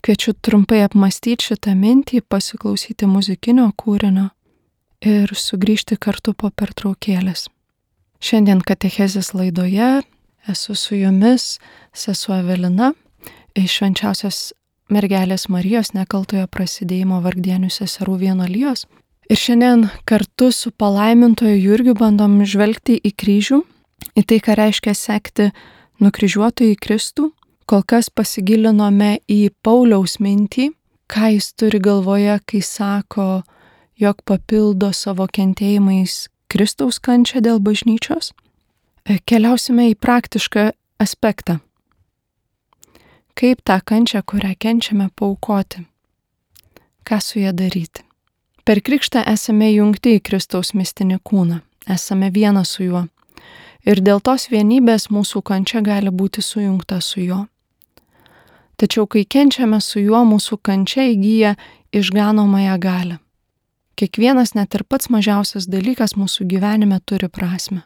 Kviečiu 0.06 0.36
trumpai 0.38 0.84
apmastyti 0.86 1.50
šitą 1.50 1.74
mintį, 1.80 2.22
pasiklausyti 2.30 3.08
muzikinio 3.10 3.72
kūrinio 3.74 4.30
ir 5.02 5.32
sugrįžti 5.34 5.98
kartu 5.98 6.36
po 6.38 6.52
pertraukėlės. 6.54 7.48
Šiandien 8.22 8.62
Katechezės 8.62 9.34
laidoje 9.34 10.04
esu 10.50 10.76
su 10.78 11.00
jumis 11.00 11.58
sesuo 11.94 12.38
Evelina 12.38 12.92
iš 13.58 13.80
švenčiausios 13.80 14.40
mergelės 14.94 15.48
Marijos 15.50 15.94
nekaltojo 15.96 16.46
prasidėjimo 16.54 17.22
vargdienių 17.26 17.72
seserų 17.74 18.20
vienolyjos. 18.28 18.86
Ir 19.26 19.40
šiandien 19.42 19.88
kartu 20.06 20.52
su 20.54 20.70
palaimintoju 20.70 21.58
Jurgiu 21.58 21.96
bandom 21.98 22.44
žvelgti 22.46 23.00
į 23.02 23.12
kryžių, 23.18 23.64
į 24.14 24.24
tai, 24.30 24.38
ką 24.38 24.58
reiškia 24.60 24.94
sekti 24.94 25.50
nukryžiuotojai 26.02 26.76
Kristų, 26.80 27.32
kol 27.66 27.84
kas 27.88 28.10
pasigilinome 28.14 29.20
į 29.32 29.50
Pauliaus 29.66 30.20
mintį, 30.22 30.72
ką 31.12 31.32
jis 31.36 31.52
turi 31.58 31.80
galvoje, 31.82 32.38
kai 32.46 32.62
sako, 32.62 33.44
jog 34.00 34.22
papildo 34.26 34.92
savo 34.94 35.28
kentėjimais 35.28 36.28
Kristaus 36.52 37.00
kančią 37.00 37.42
dėl 37.46 37.62
bažnyčios. 37.64 38.34
E, 39.06 39.20
keliausime 39.26 39.90
į 39.92 39.96
praktišką 40.02 40.72
aspektą. 41.02 41.60
Kaip 43.36 43.62
tą 43.68 43.80
kančią, 43.84 44.24
kurią 44.24 44.54
kenčiame, 44.60 45.10
paukoti? 45.16 45.84
Ką 47.06 47.20
su 47.22 47.42
ją 47.42 47.52
daryti? 47.54 48.06
Per 48.66 48.82
krikštą 48.82 49.26
esame 49.30 49.68
jungti 49.76 50.16
į 50.18 50.24
Kristaus 50.26 50.74
mistinį 50.74 51.20
kūną, 51.22 51.60
esame 51.92 52.32
viena 52.34 52.64
su 52.66 52.88
juo 52.88 53.04
ir 53.86 54.02
dėl 54.02 54.22
tos 54.22 54.50
vienybės 54.52 55.10
mūsų 55.14 55.42
kančia 55.46 55.82
gali 55.86 56.12
būti 56.12 56.42
sujungta 56.42 57.00
su 57.02 57.22
juo. 57.22 57.46
Tačiau 58.76 59.08
kai 59.08 59.24
kenčiame 59.24 59.80
su 59.82 60.02
juo, 60.04 60.26
mūsų 60.28 60.58
kančia 60.60 61.06
įgyja 61.14 61.56
išganomąją 61.96 62.80
galę. 62.82 63.20
Kiekvienas 63.96 64.52
net 64.58 64.76
ir 64.76 64.84
pats 64.84 65.08
mažiausias 65.08 65.70
dalykas 65.72 66.18
mūsų 66.20 66.50
gyvenime 66.52 66.98
turi 67.08 67.30
prasme, 67.32 67.86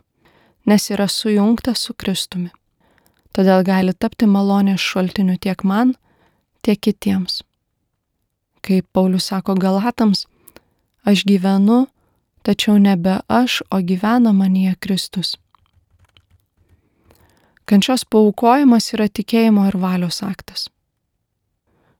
nes 0.65 0.89
yra 0.89 1.05
sujungtas 1.05 1.83
su 1.85 1.93
Kristumi. 1.93 2.49
Todėl 3.35 3.61
gali 3.61 3.93
tapti 3.93 4.25
malonės 4.25 4.81
šaltiniu 4.81 5.37
tiek 5.37 5.61
man, 5.63 5.93
tiek 6.65 6.81
kitiems. 6.81 7.43
Kaip 8.65 8.87
Paulius 8.91 9.29
sako 9.29 9.53
Galatams, 9.53 10.25
aš 11.05 11.21
gyvenu, 11.29 11.85
tačiau 12.41 12.79
nebe 12.81 13.19
aš, 13.29 13.61
o 13.69 13.77
gyvena 13.77 14.33
manyje 14.33 14.73
Kristus. 14.81 15.37
Kančios 17.69 18.01
paukojimas 18.09 18.88
yra 18.95 19.05
tikėjimo 19.13 19.67
ir 19.69 19.75
valios 19.77 20.23
aktas. 20.25 20.69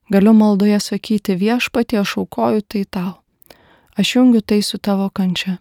Galiu 0.10 0.32
maldoje 0.34 0.80
sakyti 0.82 1.36
viešpatie, 1.38 2.00
aš 2.02 2.16
aukoju 2.24 2.64
tai 2.66 2.86
tau. 2.90 3.12
Aš 3.94 4.16
jungiu 4.16 4.42
tai 4.42 4.64
su 4.66 4.80
tavo 4.82 5.12
kančia. 5.14 5.60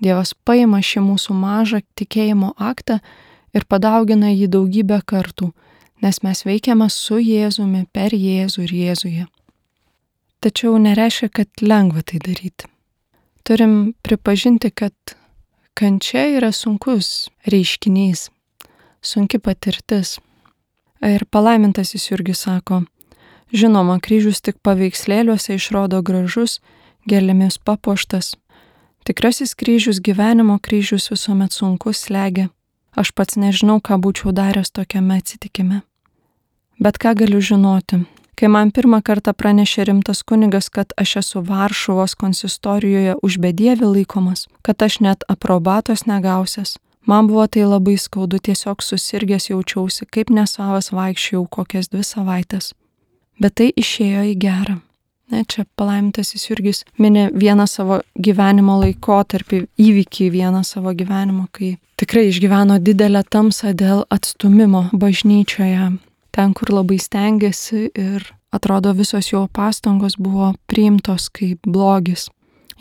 Dievas 0.00 0.32
paima 0.32 0.80
šį 0.80 1.02
mūsų 1.04 1.36
mažą 1.36 1.82
tikėjimo 2.00 2.54
aktą 2.56 3.02
ir 3.52 3.66
padaugina 3.68 4.30
jį 4.32 4.48
daugybę 4.54 5.02
kartų, 5.04 5.50
nes 6.00 6.22
mes 6.24 6.40
veikiame 6.48 6.88
su 6.92 7.18
Jėzumi, 7.20 7.84
per 7.92 8.16
Jėzų 8.16 8.64
ir 8.64 8.72
Jėzuje. 8.78 9.26
Tačiau 10.40 10.78
nereiškia, 10.80 11.28
kad 11.28 11.60
lengva 11.60 12.00
tai 12.00 12.22
daryti. 12.24 12.72
Turim 13.44 13.92
pripažinti, 14.00 14.72
kad 14.72 15.16
kančia 15.76 16.24
yra 16.38 16.52
sunkus 16.56 17.28
reiškinys, 17.44 18.30
sunki 19.06 19.38
patirtis. 19.38 20.18
Ir 21.04 21.24
palaimintasis 21.30 22.10
irgi 22.10 22.34
sako, 22.34 22.82
žinoma, 23.52 23.98
kryžius 24.02 24.40
tik 24.42 24.58
paveikslėliuose 24.66 25.54
išrodo 25.56 26.02
gražus, 26.02 26.58
gėlėmis 27.06 27.60
papuoštas. 27.62 28.34
Tikrasis 29.06 29.54
kryžius 29.54 30.00
gyvenimo 30.02 30.58
kryžius 30.58 31.10
visuomet 31.12 31.54
sunkus 31.54 32.02
slegia. 32.08 32.48
Aš 32.96 33.12
pats 33.12 33.36
nežinau, 33.36 33.78
ką 33.78 34.00
būčiau 34.02 34.32
daręs 34.34 34.72
tokiame 34.72 35.20
atsitikime. 35.20 35.82
Bet 36.80 36.98
ką 36.98 37.12
galiu 37.14 37.40
žinoti? 37.40 38.02
Kai 38.36 38.48
man 38.52 38.68
pirmą 38.68 38.98
kartą 39.00 39.32
pranešė 39.32 39.86
rimtas 39.88 40.20
kunigas, 40.20 40.66
kad 40.68 40.90
aš 41.00 41.14
esu 41.22 41.40
Varšuvos 41.44 42.16
konsistorijoje 42.20 43.14
už 43.24 43.38
bedievį 43.40 43.92
laikomas, 43.94 44.44
kad 44.60 44.82
aš 44.84 44.98
net 45.00 45.24
aprobatos 45.32 46.04
negausias, 46.04 46.76
Man 47.06 47.28
buvo 47.30 47.46
tai 47.46 47.62
labai 47.62 47.94
skaudu, 47.98 48.40
tiesiog 48.42 48.82
susirgęs 48.82 49.50
jaučiausi, 49.52 50.08
kaip 50.10 50.32
nesavas 50.34 50.90
vaikščiau 50.90 51.44
kokias 51.46 51.92
dvi 51.92 52.02
savaitės. 52.02 52.72
Bet 53.38 53.54
tai 53.60 53.70
išėjo 53.78 54.24
į 54.32 54.34
gerą. 54.42 54.80
Ne, 55.30 55.42
čia 55.42 55.64
palaimintasis 55.78 56.44
Jurgis 56.46 56.84
minė 57.02 57.28
vieną 57.34 57.66
savo 57.66 57.98
gyvenimo 58.14 58.76
laikotarpį, 58.78 59.64
įvykį 59.82 60.28
vieną 60.34 60.62
savo 60.66 60.92
gyvenimo, 60.94 61.48
kai 61.50 61.72
tikrai 61.98 62.28
išgyveno 62.30 62.78
didelę 62.78 63.24
tamsą 63.26 63.72
dėl 63.74 64.04
atstumimo 64.14 64.84
bažnyčioje, 64.94 65.88
ten, 66.30 66.54
kur 66.54 66.70
labai 66.70 67.00
stengiasi 67.02 67.88
ir 67.90 68.30
atrodo 68.54 68.94
visos 68.94 69.32
jo 69.32 69.48
pastangos 69.50 70.14
buvo 70.18 70.52
priimtos 70.70 71.26
kaip 71.34 71.58
blogis. 71.66 72.28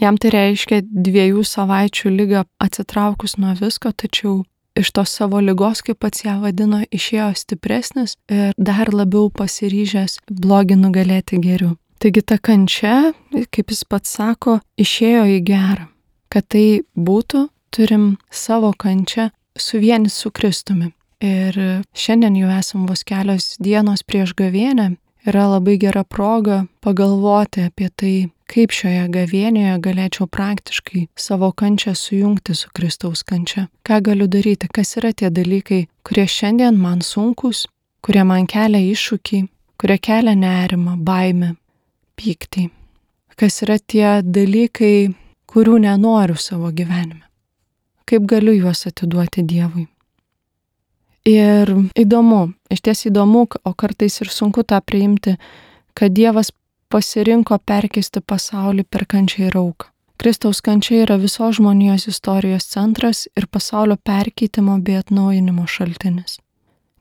Jam 0.02 0.18
tai 0.20 0.34
reiškia 0.34 0.82
dviejų 0.84 1.46
savaičių 1.48 2.12
lygą 2.12 2.44
atsitraukus 2.60 3.38
nuo 3.40 3.54
visko, 3.60 3.94
tačiau 3.96 4.44
iš 4.76 4.92
tos 4.92 5.14
savo 5.16 5.40
lygos, 5.40 5.82
kaip 5.86 6.02
pats 6.04 6.26
ją 6.26 6.40
vadino, 6.44 6.82
išėjo 6.92 7.32
stipresnis 7.40 8.18
ir 8.32 8.52
dar 8.58 8.92
labiau 8.92 9.30
pasiryžęs 9.32 10.20
blogį 10.28 10.80
nugalėti 10.82 11.40
geriau. 11.40 11.76
Taigi 12.04 12.22
ta 12.22 12.38
kančia, 12.38 13.14
kaip 13.32 13.72
jis 13.72 13.86
pats 13.88 14.12
sako, 14.18 14.60
išėjo 14.78 15.24
į 15.38 15.40
gerą. 15.48 15.88
Kad 16.28 16.50
tai 16.52 16.84
būtų, 17.00 17.48
turim 17.72 18.18
savo 18.32 18.74
kančią 18.76 19.30
suvienyti 19.56 20.12
su 20.12 20.32
Kristumi. 20.36 20.92
Ir 21.24 21.56
šiandien 21.96 22.36
jau 22.36 22.52
esam 22.52 22.84
vos 22.90 23.06
kelios 23.08 23.56
dienos 23.64 24.04
prieš 24.04 24.36
gavėnę, 24.36 24.98
yra 25.26 25.48
labai 25.56 25.78
gera 25.80 26.04
proga 26.04 26.66
pagalvoti 26.84 27.64
apie 27.70 27.90
tai, 27.90 28.16
kaip 28.52 28.74
šioje 28.76 29.08
gavienėje 29.14 29.78
galėčiau 29.84 30.28
praktiškai 30.32 31.06
savo 31.20 31.52
kančią 31.52 31.96
sujungti 31.98 32.56
su 32.56 32.70
Kristaus 32.76 33.24
kančia. 33.28 33.68
Ką 33.86 34.02
galiu 34.06 34.28
daryti, 34.32 34.70
kas 34.72 34.96
yra 35.00 35.12
tie 35.14 35.32
dalykai, 35.34 35.86
kurie 36.06 36.28
šiandien 36.30 36.78
man 36.78 37.02
sunkus, 37.02 37.66
kurie 38.06 38.24
man 38.28 38.48
kelia 38.50 38.82
iššūkį, 38.94 39.42
kurie 39.82 39.98
kelia 39.98 40.36
nerimą, 40.38 40.98
baimę, 41.02 41.56
pyktį. 42.20 42.70
Kas 43.36 43.60
yra 43.66 43.80
tie 43.82 44.22
dalykai, 44.24 45.12
kurių 45.52 45.80
nenoriu 45.84 46.38
savo 46.40 46.72
gyvenime. 46.72 47.26
Kaip 48.06 48.28
galiu 48.30 48.54
juos 48.54 48.86
atiduoti 48.88 49.44
Dievui. 49.44 49.88
Ir 51.26 51.72
įdomu, 51.98 52.52
iš 52.70 52.84
ties 52.86 53.08
įdomu, 53.10 53.48
o 53.50 53.72
kartais 53.74 54.20
ir 54.22 54.30
sunku 54.30 54.62
tą 54.62 54.78
priimti, 54.86 55.34
kad 55.98 56.14
Dievas 56.14 56.52
pasirinko 56.96 57.58
perkeisti 57.68 58.22
pasaulį 58.24 58.86
per 58.88 59.04
kančią 59.12 59.50
ir 59.50 59.58
auką. 59.60 59.92
Kristaus 60.16 60.62
kančia 60.64 61.02
yra 61.04 61.18
visos 61.20 61.58
žmonijos 61.58 62.08
istorijos 62.08 62.68
centras 62.72 63.26
ir 63.36 63.48
pasaulio 63.52 63.98
perkeitimo 64.10 64.78
bei 64.80 64.96
atnaujinimo 65.02 65.66
šaltinis. 65.68 66.38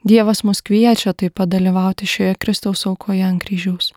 Dievas 0.05 0.43
mus 0.45 0.61
kviečia 0.67 1.13
taip 1.15 1.37
pat 1.39 1.53
dalyvauti 1.53 2.09
šioje 2.11 2.35
Kristaus 2.43 2.83
aukoje 2.91 3.23
ant 3.23 3.39
kryžiaus. 3.45 3.93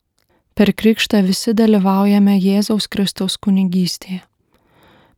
Per 0.53 0.69
krikštą 0.81 1.23
visi 1.25 1.53
dalyvaujame 1.57 2.35
Jėzaus 2.37 2.85
Kristaus 2.93 3.37
kunigystėje. 3.41 4.21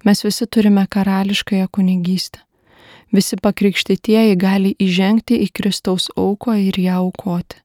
Mes 0.07 0.23
visi 0.23 0.47
turime 0.47 0.85
karališkąją 0.87 1.67
kunigystę. 1.75 2.39
Visi 3.11 3.35
pakrikštytieji 3.35 4.39
gali 4.39 4.71
įžengti 4.79 5.41
į 5.43 5.49
Kristaus 5.59 6.07
auką 6.15 6.55
ir 6.69 6.79
ją 6.79 7.01
aukoti. 7.03 7.59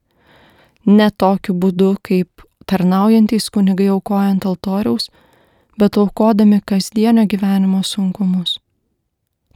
Ne 0.87 1.09
tokiu 1.11 1.55
būdu, 1.55 1.95
kaip 2.03 2.45
tarnaujantys 2.67 3.51
kunigai 3.51 3.89
aukojant 3.95 4.47
altoriaus, 4.47 5.11
bet 5.79 5.97
aukodami 5.97 6.61
kasdienio 6.67 7.27
gyvenimo 7.27 7.83
sunkumus. 7.83 8.59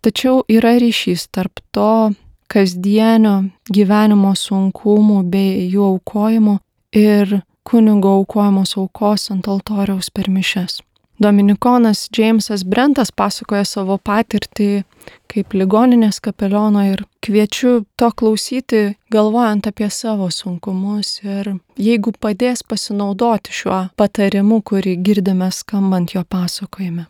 Tačiau 0.02 0.44
yra 0.48 0.76
ryšys 0.78 1.28
tarp 1.34 1.60
to 1.74 2.12
kasdienio 2.48 3.50
gyvenimo 3.74 4.32
sunkumų 4.34 5.22
bei 5.30 5.68
jų 5.72 5.84
aukojimo 5.94 6.58
ir 6.96 7.40
kunigo 7.68 8.14
aukojamos 8.20 8.76
aukos 8.80 9.30
ant 9.34 9.48
altoriaus 9.48 10.10
per 10.10 10.30
mišes. 10.30 10.80
Dominikonas 11.18 12.08
Džeimsas 12.12 12.62
Brentas 12.64 13.10
pasakoja 13.10 13.64
savo 13.66 13.96
patirtį 13.98 14.84
kaip 15.26 15.54
ligoninės 15.58 16.20
kapeliono 16.22 16.84
ir 16.86 17.02
kviečiu 17.24 17.82
to 17.98 18.10
klausyti, 18.14 18.94
galvojant 19.10 19.66
apie 19.66 19.88
savo 19.90 20.28
sunkumus 20.30 21.16
ir 21.24 21.56
jeigu 21.74 22.14
padės 22.14 22.62
pasinaudoti 22.62 23.50
šiuo 23.50 23.80
patarimu, 23.98 24.60
kurį 24.62 24.94
girdime 25.02 25.50
skambant 25.50 26.14
jo 26.14 26.22
pasakojime. 26.22 27.08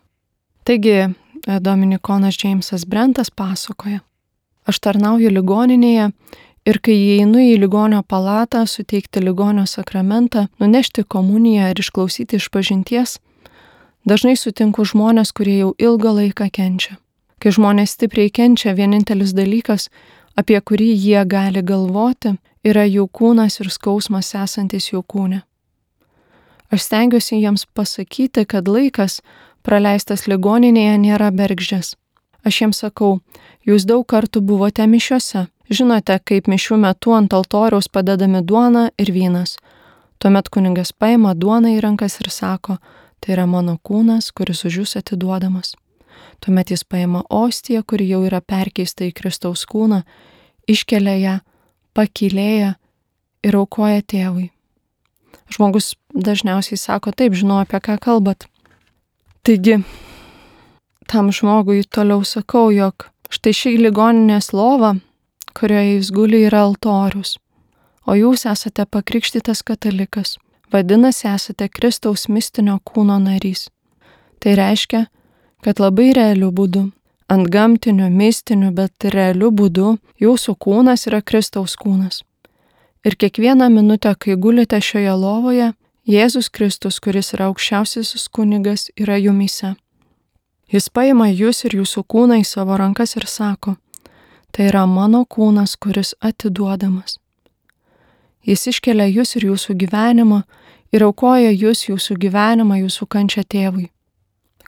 Taigi, 0.65 1.13
Dominikonas 1.45 2.41
Džeimsas 2.41 2.89
Brentas 2.89 3.29
pasakoja, 3.29 4.01
aš 4.65 4.81
tarnauju 4.85 5.29
ligoninėje 5.37 6.09
ir 6.65 6.81
kai 6.81 6.97
įeinu 6.97 7.45
į 7.45 7.55
ligonio 7.61 8.01
palatą, 8.01 8.65
suteikti 8.65 9.21
ligonio 9.21 9.69
sakramentą, 9.69 10.47
nunešti 10.59 11.05
komuniją 11.05 11.69
ir 11.69 11.85
išklausyti 11.85 12.41
iš 12.41 12.49
pažinties, 12.53 13.19
Dažnai 14.09 14.33
sutinku 14.39 14.81
žmonės, 14.89 15.29
kurie 15.37 15.59
jau 15.59 15.73
ilgą 15.77 16.15
laiką 16.17 16.47
kenčia. 16.49 16.95
Kai 17.37 17.51
žmonės 17.53 17.91
stipriai 17.93 18.31
kenčia, 18.33 18.71
vienintelis 18.73 19.35
dalykas, 19.37 19.89
apie 20.39 20.57
kurį 20.57 20.87
jie 20.95 21.21
gali 21.29 21.61
galvoti, 21.61 22.31
yra 22.65 22.87
jų 22.89 23.05
kūnas 23.13 23.59
ir 23.61 23.69
skausmas 23.69 24.31
esantis 24.33 24.89
jų 24.89 25.03
kūne. 25.05 25.43
Aš 26.73 26.87
stengiuosi 26.87 27.37
jiems 27.37 27.67
pasakyti, 27.77 28.47
kad 28.49 28.65
laikas, 28.67 29.19
praleistas 29.61 30.25
ligoninėje, 30.25 30.95
nėra 31.05 31.29
bergždžias. 31.29 31.93
Aš 32.41 32.61
jiems 32.63 32.81
sakau, 32.81 33.19
jūs 33.67 33.85
daug 33.85 34.07
kartų 34.09 34.41
buvote 34.41 34.87
mišiuose, 34.89 35.45
žinote, 35.69 36.17
kaip 36.25 36.49
mišių 36.49 36.79
metu 36.81 37.13
ant 37.13 37.35
altoriaus 37.35 37.91
padedami 37.93 38.41
duona 38.41 38.89
ir 38.97 39.13
vynas. 39.13 39.59
Tuomet 40.17 40.49
kuningas 40.49 40.95
paima 40.97 41.35
duoną 41.35 41.75
į 41.77 41.83
rankas 41.85 42.17
ir 42.23 42.31
sako, 42.33 42.79
Tai 43.19 43.35
yra 43.35 43.45
mano 43.49 43.77
kūnas, 43.83 44.31
kuris 44.35 44.63
už 44.67 44.81
jūs 44.83 44.95
atiduodamas. 44.99 45.75
Tuomet 46.39 46.71
jis 46.71 46.85
paima 46.87 47.23
ostiją, 47.29 47.83
kuri 47.83 48.07
jau 48.09 48.21
yra 48.27 48.39
perkeista 48.41 49.03
į 49.07 49.13
Kristaus 49.15 49.65
kūną, 49.67 50.03
iškelia 50.71 51.15
ją, 51.19 51.35
pakilėja 51.95 52.75
ir 53.43 53.57
aukoja 53.59 54.03
tėvui. 54.03 54.49
Žmogus 55.49 55.95
dažniausiai 56.13 56.77
sako, 56.79 57.11
taip, 57.11 57.35
žinau, 57.35 57.59
apie 57.63 57.81
ką 57.83 57.97
kalbat. 58.01 58.45
Taigi, 59.43 59.79
tam 61.09 61.31
žmogui 61.33 61.83
toliau 61.89 62.23
sakau, 62.23 62.69
jog 62.71 63.09
štai 63.33 63.53
ši 63.55 63.77
ligoninės 63.81 64.51
lova, 64.53 64.95
kurioje 65.57 65.95
jis 65.97 66.11
guli, 66.13 66.43
yra 66.47 66.63
altorius, 66.67 67.37
o 68.05 68.15
jūs 68.17 68.45
esate 68.49 68.85
pakrikštytas 68.85 69.65
katalikas. 69.65 70.37
Vadinasi, 70.71 71.27
esate 71.27 71.67
Kristaus 71.67 72.27
mistinio 72.29 72.77
kūno 72.85 73.17
narys. 73.21 73.69
Tai 74.39 74.53
reiškia, 74.55 75.07
kad 75.65 75.79
labai 75.81 76.11
realiu 76.13 76.51
būdu, 76.53 76.83
ant 77.29 77.49
gamtinių, 77.49 78.09
mistinių, 78.13 78.69
bet 78.77 79.09
realiu 79.15 79.49
būdu 79.51 79.97
jūsų 80.21 80.55
kūnas 80.55 81.07
yra 81.09 81.21
Kristaus 81.21 81.75
kūnas. 81.79 82.21
Ir 83.05 83.15
kiekvieną 83.15 83.69
minutę, 83.73 84.13
kai 84.15 84.35
gulite 84.35 84.81
šioje 84.81 85.13
lovoje, 85.17 85.73
Jėzus 86.09 86.49
Kristus, 86.49 86.99
kuris 86.99 87.33
yra 87.35 87.49
aukščiausiasis 87.49 88.29
kunigas, 88.33 88.87
yra 88.97 89.17
jumise. 89.17 89.75
Jis 90.69 90.89
paima 90.89 91.27
jūs 91.29 91.65
ir 91.65 91.75
jūsų 91.81 92.03
kūną 92.09 92.39
į 92.41 92.45
savo 92.45 92.77
rankas 92.77 93.15
ir 93.17 93.25
sako, 93.29 93.75
tai 94.53 94.69
yra 94.69 94.85
mano 94.89 95.25
kūnas, 95.25 95.75
kuris 95.77 96.15
atiduodamas. 96.21 97.17
Jis 98.45 98.67
iškelia 98.71 99.05
jūs 99.09 99.35
ir 99.37 99.49
jūsų 99.51 99.75
gyvenimą 99.83 100.43
ir 100.91 101.05
aukoja 101.05 101.51
jūs, 101.53 101.87
jūsų 101.89 102.17
gyvenimą, 102.23 102.81
jūsų 102.83 103.07
kančią 103.07 103.43
tėvui. 103.45 103.89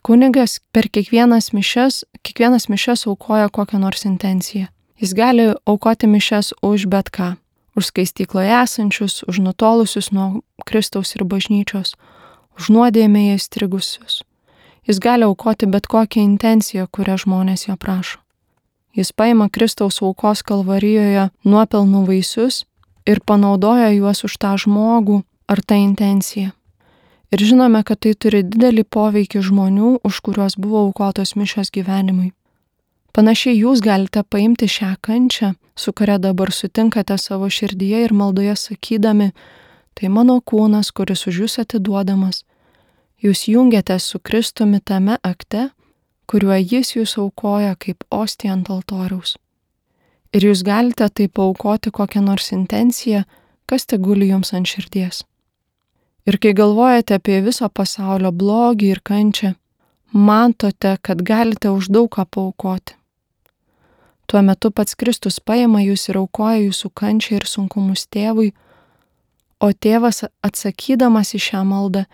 Kunigas 0.02 0.60
per 0.74 0.90
kiekvienas 0.90 1.52
mišes, 1.54 2.04
kiekvienas 2.26 2.68
mišes 2.70 3.06
aukoja 3.06 3.52
kokią 3.54 3.78
nors 3.82 4.06
intenciją. 4.10 4.66
Jis 5.02 5.14
gali 5.18 5.52
aukoti 5.66 6.08
mišes 6.10 6.54
už 6.62 6.88
bet 6.90 7.10
ką. 7.14 7.36
Už 7.78 7.90
skaistykloje 7.90 8.52
esančius, 8.64 9.24
už 9.30 9.40
nutolusius 9.46 10.12
nuo 10.12 10.42
Kristaus 10.66 11.16
ir 11.16 11.24
bažnyčios, 11.24 11.96
už 12.58 12.70
nuodėmėje 12.74 13.38
įstrigusius. 13.40 14.22
Jis 14.86 15.00
gali 15.00 15.24
aukoti 15.24 15.70
bet 15.70 15.88
kokią 15.88 16.22
intenciją, 16.26 16.90
kurią 16.90 17.18
žmonės 17.22 17.70
jo 17.70 17.78
prašo. 17.78 18.20
Jis 18.98 19.14
paima 19.14 19.48
Kristaus 19.50 20.02
aukos 20.02 20.42
kalvarijoje 20.44 21.30
nuopelnų 21.46 22.04
vaisius 22.10 22.66
ir 23.08 23.22
panaudoja 23.22 23.94
juos 23.94 24.26
už 24.28 24.36
tą 24.42 24.58
žmogų 24.60 25.22
ar 25.48 25.62
tą 25.62 25.76
intenciją. 25.76 26.52
Ir 27.32 27.40
žinome, 27.40 27.80
kad 27.88 28.02
tai 28.04 28.12
turi 28.14 28.44
didelį 28.44 28.84
poveikį 28.92 29.40
žmonių, 29.48 30.02
už 30.04 30.20
kuriuos 30.26 30.58
buvo 30.60 30.84
aukotos 30.88 31.38
mišos 31.40 31.72
gyvenimui. 31.72 32.34
Panašiai 33.16 33.56
jūs 33.56 33.80
galite 33.84 34.24
paimti 34.24 34.68
šią 34.68 34.98
kančią, 35.04 35.54
su 35.76 35.94
kuria 35.96 36.18
dabar 36.20 36.52
sutinkate 36.52 37.18
savo 37.18 37.50
širdyje 37.50 38.04
ir 38.06 38.14
maldoje 38.14 38.56
sakydami, 38.56 39.32
tai 39.96 40.10
mano 40.10 40.40
kūnas, 40.40 40.92
kuris 40.96 41.24
už 41.28 41.44
jūs 41.46 41.60
atiduodamas. 41.64 42.44
Jūs 43.24 43.48
jungiate 43.48 44.00
su 44.00 44.20
Kristumi 44.20 44.80
tame 44.80 45.18
akte, 45.24 45.70
kuriuo 46.28 46.56
jis 46.60 46.96
jūs 46.96 47.18
aukoja 47.20 47.76
kaip 47.80 48.04
ostį 48.12 48.52
ant 48.56 48.72
altoriaus. 48.72 49.38
Ir 50.32 50.48
jūs 50.48 50.64
galite 50.64 51.08
tai 51.10 51.28
paukoti 51.28 51.92
kokią 51.92 52.24
nors 52.24 52.52
intenciją, 52.56 53.26
kas 53.68 53.88
te 53.88 54.00
guli 54.00 54.32
jums 54.32 54.54
ant 54.56 54.68
širdies. 54.68 55.26
Ir 56.26 56.38
kai 56.38 56.54
galvojate 56.54 57.18
apie 57.18 57.40
viso 57.42 57.70
pasaulio 57.70 58.32
blogį 58.32 58.92
ir 58.94 59.02
kančią, 59.02 59.56
matote, 60.14 60.98
kad 61.02 61.24
galite 61.26 61.72
už 61.74 61.90
daug 61.90 62.10
ką 62.14 62.26
paukoti. 62.30 62.96
Tuo 64.30 64.42
metu 64.42 64.72
pats 64.72 64.96
Kristus 64.96 65.40
paima 65.40 65.82
jūs 65.84 66.08
ir 66.10 66.22
aukoja 66.22 66.62
jūsų 66.62 66.92
kančią 66.96 67.40
ir 67.42 67.48
sunkumus 67.50 68.06
tėvui, 68.08 68.54
o 69.60 69.72
tėvas 69.74 70.24
atsakydamas 70.46 71.34
į 71.36 71.42
šią 71.48 71.64
maldą 71.68 72.06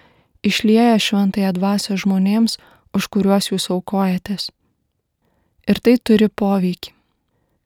išlieja 0.43 0.97
šventąją 0.99 1.51
dvasę 1.59 1.97
žmonėms, 2.01 2.57
už 2.95 3.07
kuriuos 3.13 3.51
jūs 3.51 3.67
aukojatės. 3.75 4.49
Ir 5.67 5.81
tai 5.83 5.97
turi 5.99 6.29
poveikį. 6.31 6.93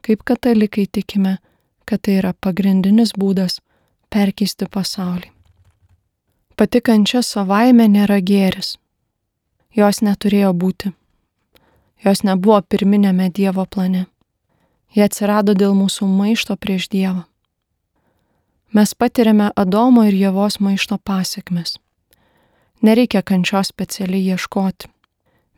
Kaip 0.02 0.24
katalikai 0.26 0.88
tikime, 0.90 1.38
kad 1.86 2.02
tai 2.02 2.18
yra 2.18 2.34
pagrindinis 2.34 3.14
būdas 3.14 3.60
perkeisti 4.10 4.66
pasaulį. 4.66 5.30
Pati 6.62 6.78
kančia 6.86 7.24
savaime 7.26 7.88
nėra 7.90 8.20
gėris. 8.22 8.76
Jos 9.74 10.04
neturėjo 10.06 10.52
būti. 10.54 10.92
Jos 12.06 12.20
nebuvo 12.22 12.60
pirminėme 12.62 13.32
Dievo 13.34 13.64
plane. 13.66 14.04
Jie 14.94 15.02
atsirado 15.08 15.56
dėl 15.58 15.74
mūsų 15.74 16.06
maišto 16.06 16.54
prieš 16.62 16.86
Dievą. 16.94 17.24
Mes 18.78 18.94
patiriame 18.94 19.48
Adomo 19.64 20.04
ir 20.06 20.14
Jėvos 20.20 20.60
maišto 20.62 21.00
pasiekmes. 21.02 21.80
Nereikia 22.86 23.24
kančios 23.26 23.74
specialiai 23.74 24.36
ieškoti, 24.36 24.92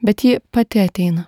bet 0.08 0.24
ji 0.24 0.40
pati 0.56 0.86
ateina. 0.86 1.26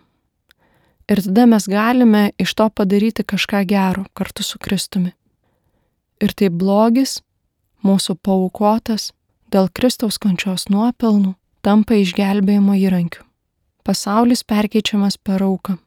Ir 1.11 1.23
tada 1.27 1.49
mes 1.51 1.67
galime 1.67 2.23
iš 2.39 2.55
to 2.55 2.69
padaryti 2.71 3.27
kažką 3.27 3.65
gero 3.67 4.07
kartu 4.15 4.47
su 4.47 4.55
Kristumi. 4.55 5.11
Ir 6.23 6.31
tai 6.31 6.47
blogis, 6.47 7.19
mūsų 7.83 8.15
paukotas, 8.23 9.11
dėl 9.55 9.69
Kristaus 9.71 10.19
kančios 10.19 10.67
nuopelnų 10.67 11.35
tampa 11.63 11.95
išgelbėjimo 11.95 12.75
įrankiu. 12.75 13.23
Pasaulis 13.87 14.43
perkeičiamas 14.43 15.15
per 15.21 15.45
auką. 15.45 15.77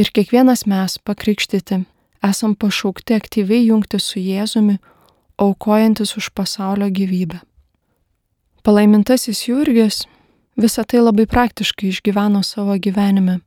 Ir 0.00 0.08
kiekvienas 0.14 0.64
mes, 0.70 0.96
pakrikštyti, 1.04 1.82
esam 2.24 2.54
pašaukti 2.56 3.16
aktyviai 3.16 3.66
jungti 3.68 4.00
su 4.00 4.20
Jėzumi, 4.22 4.78
aukojantis 5.36 6.16
už 6.16 6.30
pasaulio 6.36 6.88
gyvybę. 6.88 7.42
Palaimintasis 8.64 9.44
Jurgis 9.48 10.04
visą 10.56 10.84
tai 10.88 11.02
labai 11.04 11.26
praktiškai 11.28 11.92
išgyveno 11.92 12.42
savo 12.44 12.78
gyvenime. 12.80 13.40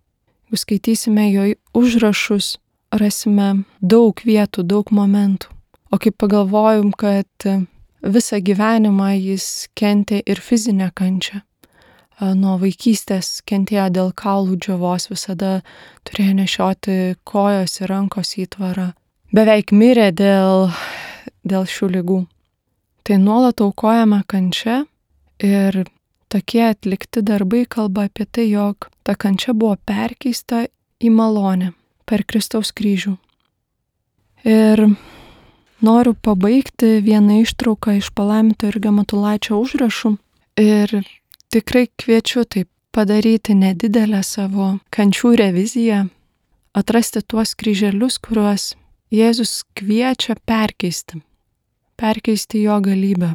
Jeigu 0.49 0.61
skaitysime 0.61 1.25
jo 1.29 1.49
užrašus, 1.77 2.57
rasime 2.91 3.65
daug 3.81 4.21
vietų, 4.25 4.65
daug 4.65 4.93
momentų. 4.93 5.49
O 5.89 5.97
kai 6.01 6.13
pagalvojom, 6.13 6.93
kad 6.93 7.49
visą 8.03 8.39
gyvenimą 8.41 9.11
jis 9.17 9.67
kentė 9.75 10.21
ir 10.25 10.39
fizinę 10.41 10.91
kančią. 10.95 11.41
Nuo 12.19 12.57
vaikystės 12.59 13.39
kentėjo 13.47 13.85
dėl 13.95 14.09
kaulų 14.11 14.57
džiovos, 14.59 15.07
visada 15.07 15.61
turėjo 16.03 16.33
nešioti 16.41 16.95
kojos 17.23 17.79
ir 17.79 17.91
rankos 17.93 18.35
įtvarą. 18.41 18.89
Beveik 19.31 19.71
mirė 19.71 20.09
dėl, 20.11 20.67
dėl 21.47 21.67
šių 21.69 21.89
lygų. 21.95 22.19
Tai 23.07 23.17
nuolat 23.23 23.61
aukojama 23.63 24.25
kančia 24.27 24.81
ir 25.39 25.85
tokie 26.29 26.65
atlikti 26.67 27.23
darbai 27.23 27.63
kalba 27.69 28.09
apie 28.09 28.27
tai, 28.27 28.49
jog 28.51 28.89
ta 29.07 29.15
kančia 29.15 29.55
buvo 29.55 29.77
perkeista 29.87 30.65
į 30.99 31.13
malonę 31.15 31.71
per 32.09 32.25
Kristaus 32.27 32.73
kryžių. 32.75 33.15
Ir 34.43 34.83
Noriu 35.81 36.13
pabaigti 36.13 36.99
vieną 36.99 37.39
ištrauką 37.39 37.93
iš 37.97 38.09
palaiminto 38.11 38.67
Irga 38.67 38.91
Matulaičio 38.91 39.61
užrašų 39.63 40.09
ir 40.59 40.91
tikrai 41.55 41.85
kviečiu 41.95 42.43
taip 42.43 42.67
padaryti 42.91 43.53
nedidelę 43.55 44.19
savo 44.27 44.65
kančių 44.91 45.29
reviziją, 45.39 45.99
atrasti 46.75 47.21
tuos 47.23 47.55
kryželius, 47.55 48.17
kuriuos 48.19 48.73
Jėzus 49.09 49.63
kviečia 49.73 50.35
perkeisti, 50.45 51.21
perkeisti 51.95 52.65
jo 52.65 52.75
galybę, 52.83 53.29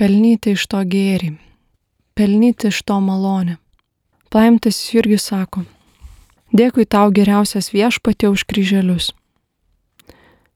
pelnyti 0.00 0.54
iš 0.56 0.64
to 0.72 0.80
gėrį, 0.88 1.34
pelnyti 2.16 2.72
iš 2.72 2.80
to 2.88 2.96
malonę. 3.04 3.58
Paimtas 4.32 4.80
Jurgis 4.88 5.28
sako, 5.28 5.66
dėkui 6.48 6.88
tau 6.88 7.12
geriausias 7.12 7.70
viešpatė 7.76 8.32
už 8.32 8.48
kryželius 8.48 9.12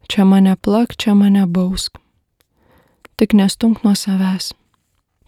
Čia 0.09 0.25
mane 0.25 0.57
plak, 0.57 0.97
čia 0.97 1.15
mane 1.15 1.47
bausk. 1.47 1.99
Tik 3.17 3.33
nestunk 3.37 3.83
nuo 3.85 3.93
savęs. 3.95 4.55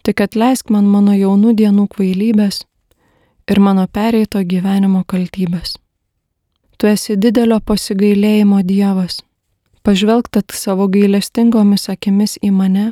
Tik 0.01 0.21
atleisk 0.25 0.71
man 0.73 0.87
mano 0.89 1.13
jaunų 1.13 1.51
dienų 1.59 1.85
kvailybės 1.93 2.63
ir 3.45 3.59
mano 3.61 3.85
pereito 3.85 4.41
gyvenimo 4.41 5.03
kaltybės. 5.05 5.75
Tu 6.81 6.89
esi 6.89 7.13
didelio 7.13 7.59
pasigailėjimo 7.61 8.63
Dievas. 8.65 9.19
Pažvelg 9.85 10.31
tad 10.33 10.49
savo 10.49 10.87
gailestingomis 10.89 11.85
akimis 11.93 12.39
į 12.41 12.49
mane 12.49 12.87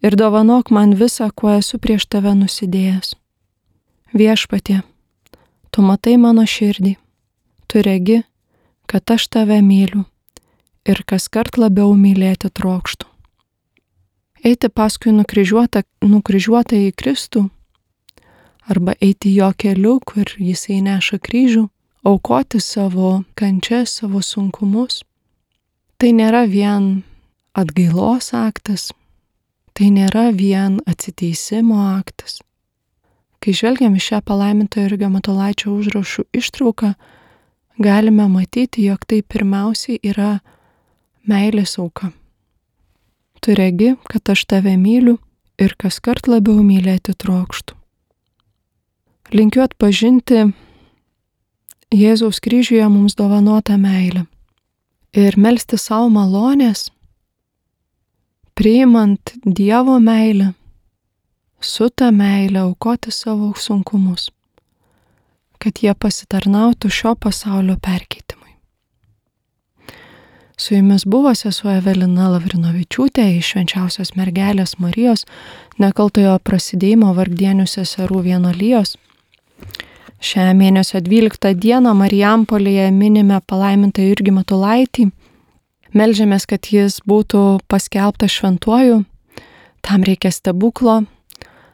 ir 0.00 0.16
dovanok 0.16 0.72
man 0.72 0.94
visą, 0.96 1.28
kuo 1.36 1.52
esu 1.58 1.76
prieš 1.76 2.06
tave 2.08 2.32
nusidėjęs. 2.32 3.12
Viešpatie, 4.16 4.80
tu 5.68 5.84
matai 5.84 6.16
mano 6.16 6.46
širdį, 6.48 6.94
tu 7.68 7.84
regi, 7.84 8.22
kad 8.88 9.04
aš 9.12 9.28
tave 9.28 9.60
myliu 9.60 10.06
ir 10.88 11.02
kas 11.06 11.28
kart 11.28 11.58
labiau 11.58 11.94
mylėti 11.94 12.50
trokštų. 12.50 13.08
Eiti 14.42 14.68
paskui 14.68 15.12
nukryžiuotą, 15.14 15.84
nukryžiuotą 16.02 16.78
į 16.88 16.94
Kristų 16.98 17.46
arba 18.66 18.94
eiti 19.00 19.34
jo 19.34 19.52
keliu, 19.58 19.98
kur 20.02 20.26
jisai 20.38 20.80
neša 20.82 21.18
kryžių, 21.22 21.68
aukoti 22.06 22.60
savo 22.60 23.22
kančias, 23.38 23.98
savo 24.00 24.22
sunkumus. 24.22 25.02
Tai 25.98 26.10
nėra 26.18 26.46
vien 26.50 27.02
atgailos 27.54 28.32
aktas, 28.34 28.90
tai 29.74 29.90
nėra 29.94 30.30
vien 30.34 30.80
atsiteisimo 30.90 31.78
aktas. 31.92 32.40
Kai 33.42 33.54
žvelgiam 33.54 33.94
į 33.98 34.02
šią 34.02 34.22
palaimintą 34.26 34.86
ir 34.86 34.96
Gamatolaičio 34.98 35.74
užrašų 35.74 36.26
ištrauką, 36.38 36.92
galime 37.82 38.28
matyti, 38.30 38.86
jog 38.86 39.06
tai 39.06 39.22
pirmiausiai 39.22 39.98
yra 40.02 40.40
meilės 41.28 41.78
auka. 41.78 42.12
Tu 43.42 43.54
regi, 43.58 43.94
kad 44.08 44.30
aš 44.30 44.44
tave 44.46 44.76
myliu 44.78 45.18
ir 45.58 45.74
kas 45.78 45.98
kart 46.00 46.28
labiau 46.30 46.62
mylėti 46.62 47.14
trokštų. 47.18 47.74
Linkiu 49.32 49.62
atpažinti 49.64 50.50
Jėzaus 51.92 52.40
kryžiuje 52.40 52.84
mums 52.88 53.16
dovanotą 53.18 53.76
meilę 53.80 54.26
ir 55.12 55.36
melstį 55.36 55.76
savo 55.76 56.08
malonės, 56.12 56.86
priimant 58.56 59.34
Dievo 59.44 59.98
meilę, 60.00 60.52
su 61.60 61.90
ta 61.90 62.08
meilė 62.10 62.62
aukoti 62.64 63.12
savo 63.12 63.52
sunkumus, 63.56 64.30
kad 65.60 65.84
jie 65.84 65.92
pasitarnautų 65.94 66.88
šio 66.88 67.14
pasaulio 67.16 67.76
perkeitimui. 67.76 68.31
Su 70.56 70.74
jumis 70.74 71.04
buvo 71.06 71.32
sesuo 71.34 71.72
Evelina 71.72 72.28
Lavrinovičiūtė 72.28 73.24
iš 73.38 73.54
švenčiausios 73.54 74.12
mergelės 74.18 74.76
Marijos 74.78 75.24
nekaltojo 75.80 76.36
prasidėjimo 76.44 77.14
vargdienių 77.16 77.64
seserų 77.66 78.20
vienolyjos. 78.26 78.98
Šią 80.22 80.52
mėnesio 80.54 81.00
12 81.02 81.54
dieną 81.58 81.94
Marijampolėje 81.98 82.90
minime 82.94 83.40
palaimintą 83.48 84.04
Jurgį 84.04 84.36
Matulaitį. 84.36 85.08
Meldžiamės, 85.98 86.46
kad 86.46 86.68
jis 86.70 87.00
būtų 87.08 87.62
paskelbtas 87.68 88.36
šventuoju. 88.36 89.02
Tam 89.82 90.04
reikia 90.06 90.30
stebuklo. 90.30 91.02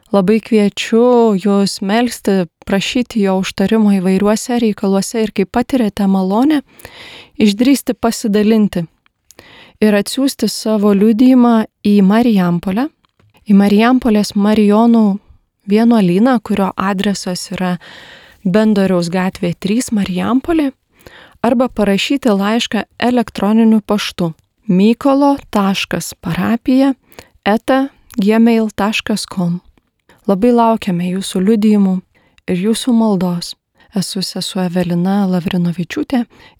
Labai 0.09 0.39
kviečiu 0.41 1.37
jūs 1.37 1.83
melstį, 1.85 2.49
prašyti 2.65 3.21
jo 3.27 3.35
užtarimo 3.43 3.91
įvairiuose 3.99 4.57
reikaluose 4.63 5.21
ir 5.21 5.29
kai 5.37 5.45
patirėte 5.45 6.07
malonę, 6.09 6.63
išdrysti 7.37 7.93
pasidalinti 7.93 8.87
ir 9.79 9.95
atsiųsti 9.95 10.49
savo 10.49 10.93
liudijimą 10.97 11.69
į 11.85 12.01
Marijampolę, 12.09 12.89
į 13.45 13.53
Marijampolės 13.61 14.33
Marijonų 14.33 15.21
vienuolyną, 15.69 16.41
kurio 16.41 16.73
adresas 16.73 17.53
yra 17.53 17.77
Bendoriaus 18.43 19.13
gatvė 19.13 19.53
3 19.53 19.93
Marijampolė, 19.93 20.73
arba 21.45 21.69
parašyti 21.69 22.33
laišką 22.33 22.83
elektroniniu 22.97 23.85
paštu 23.85 24.33
mykolo.parapija 24.69 26.93
eta 27.45 27.89
gmail.com. 28.17 29.68
Labai 30.29 30.51
laukiame 30.53 31.07
jūsų 31.09 31.39
liudijimų 31.41 31.95
ir 32.51 32.59
jūsų 32.67 32.93
maldos. 32.93 33.55
Esu 33.97 34.21
sesuo 34.21 34.61
Evelina 34.67 35.23
Lavrinovičiūtė 35.25 36.19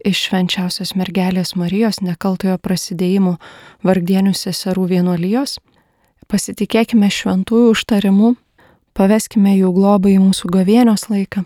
iš 0.10 0.22
švenčiausios 0.26 0.96
mergelės 0.98 1.54
Marijos 1.54 2.00
nekaltojo 2.02 2.56
prasidėjimo 2.58 3.36
vargdienių 3.86 4.34
seserų 4.34 4.88
vienuolijos. 4.96 5.60
Pasitikėkime 6.26 7.12
šventųjų 7.14 7.70
užtarimu, 7.76 8.34
paveskime 8.98 9.54
jų 9.60 9.70
globą 9.78 10.16
į 10.16 10.18
mūsų 10.26 10.50
gavienios 10.58 11.06
laiką. 11.14 11.46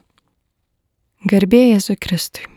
Garbė 1.28 1.66
Jėzui 1.74 2.00
Kristui. 2.00 2.53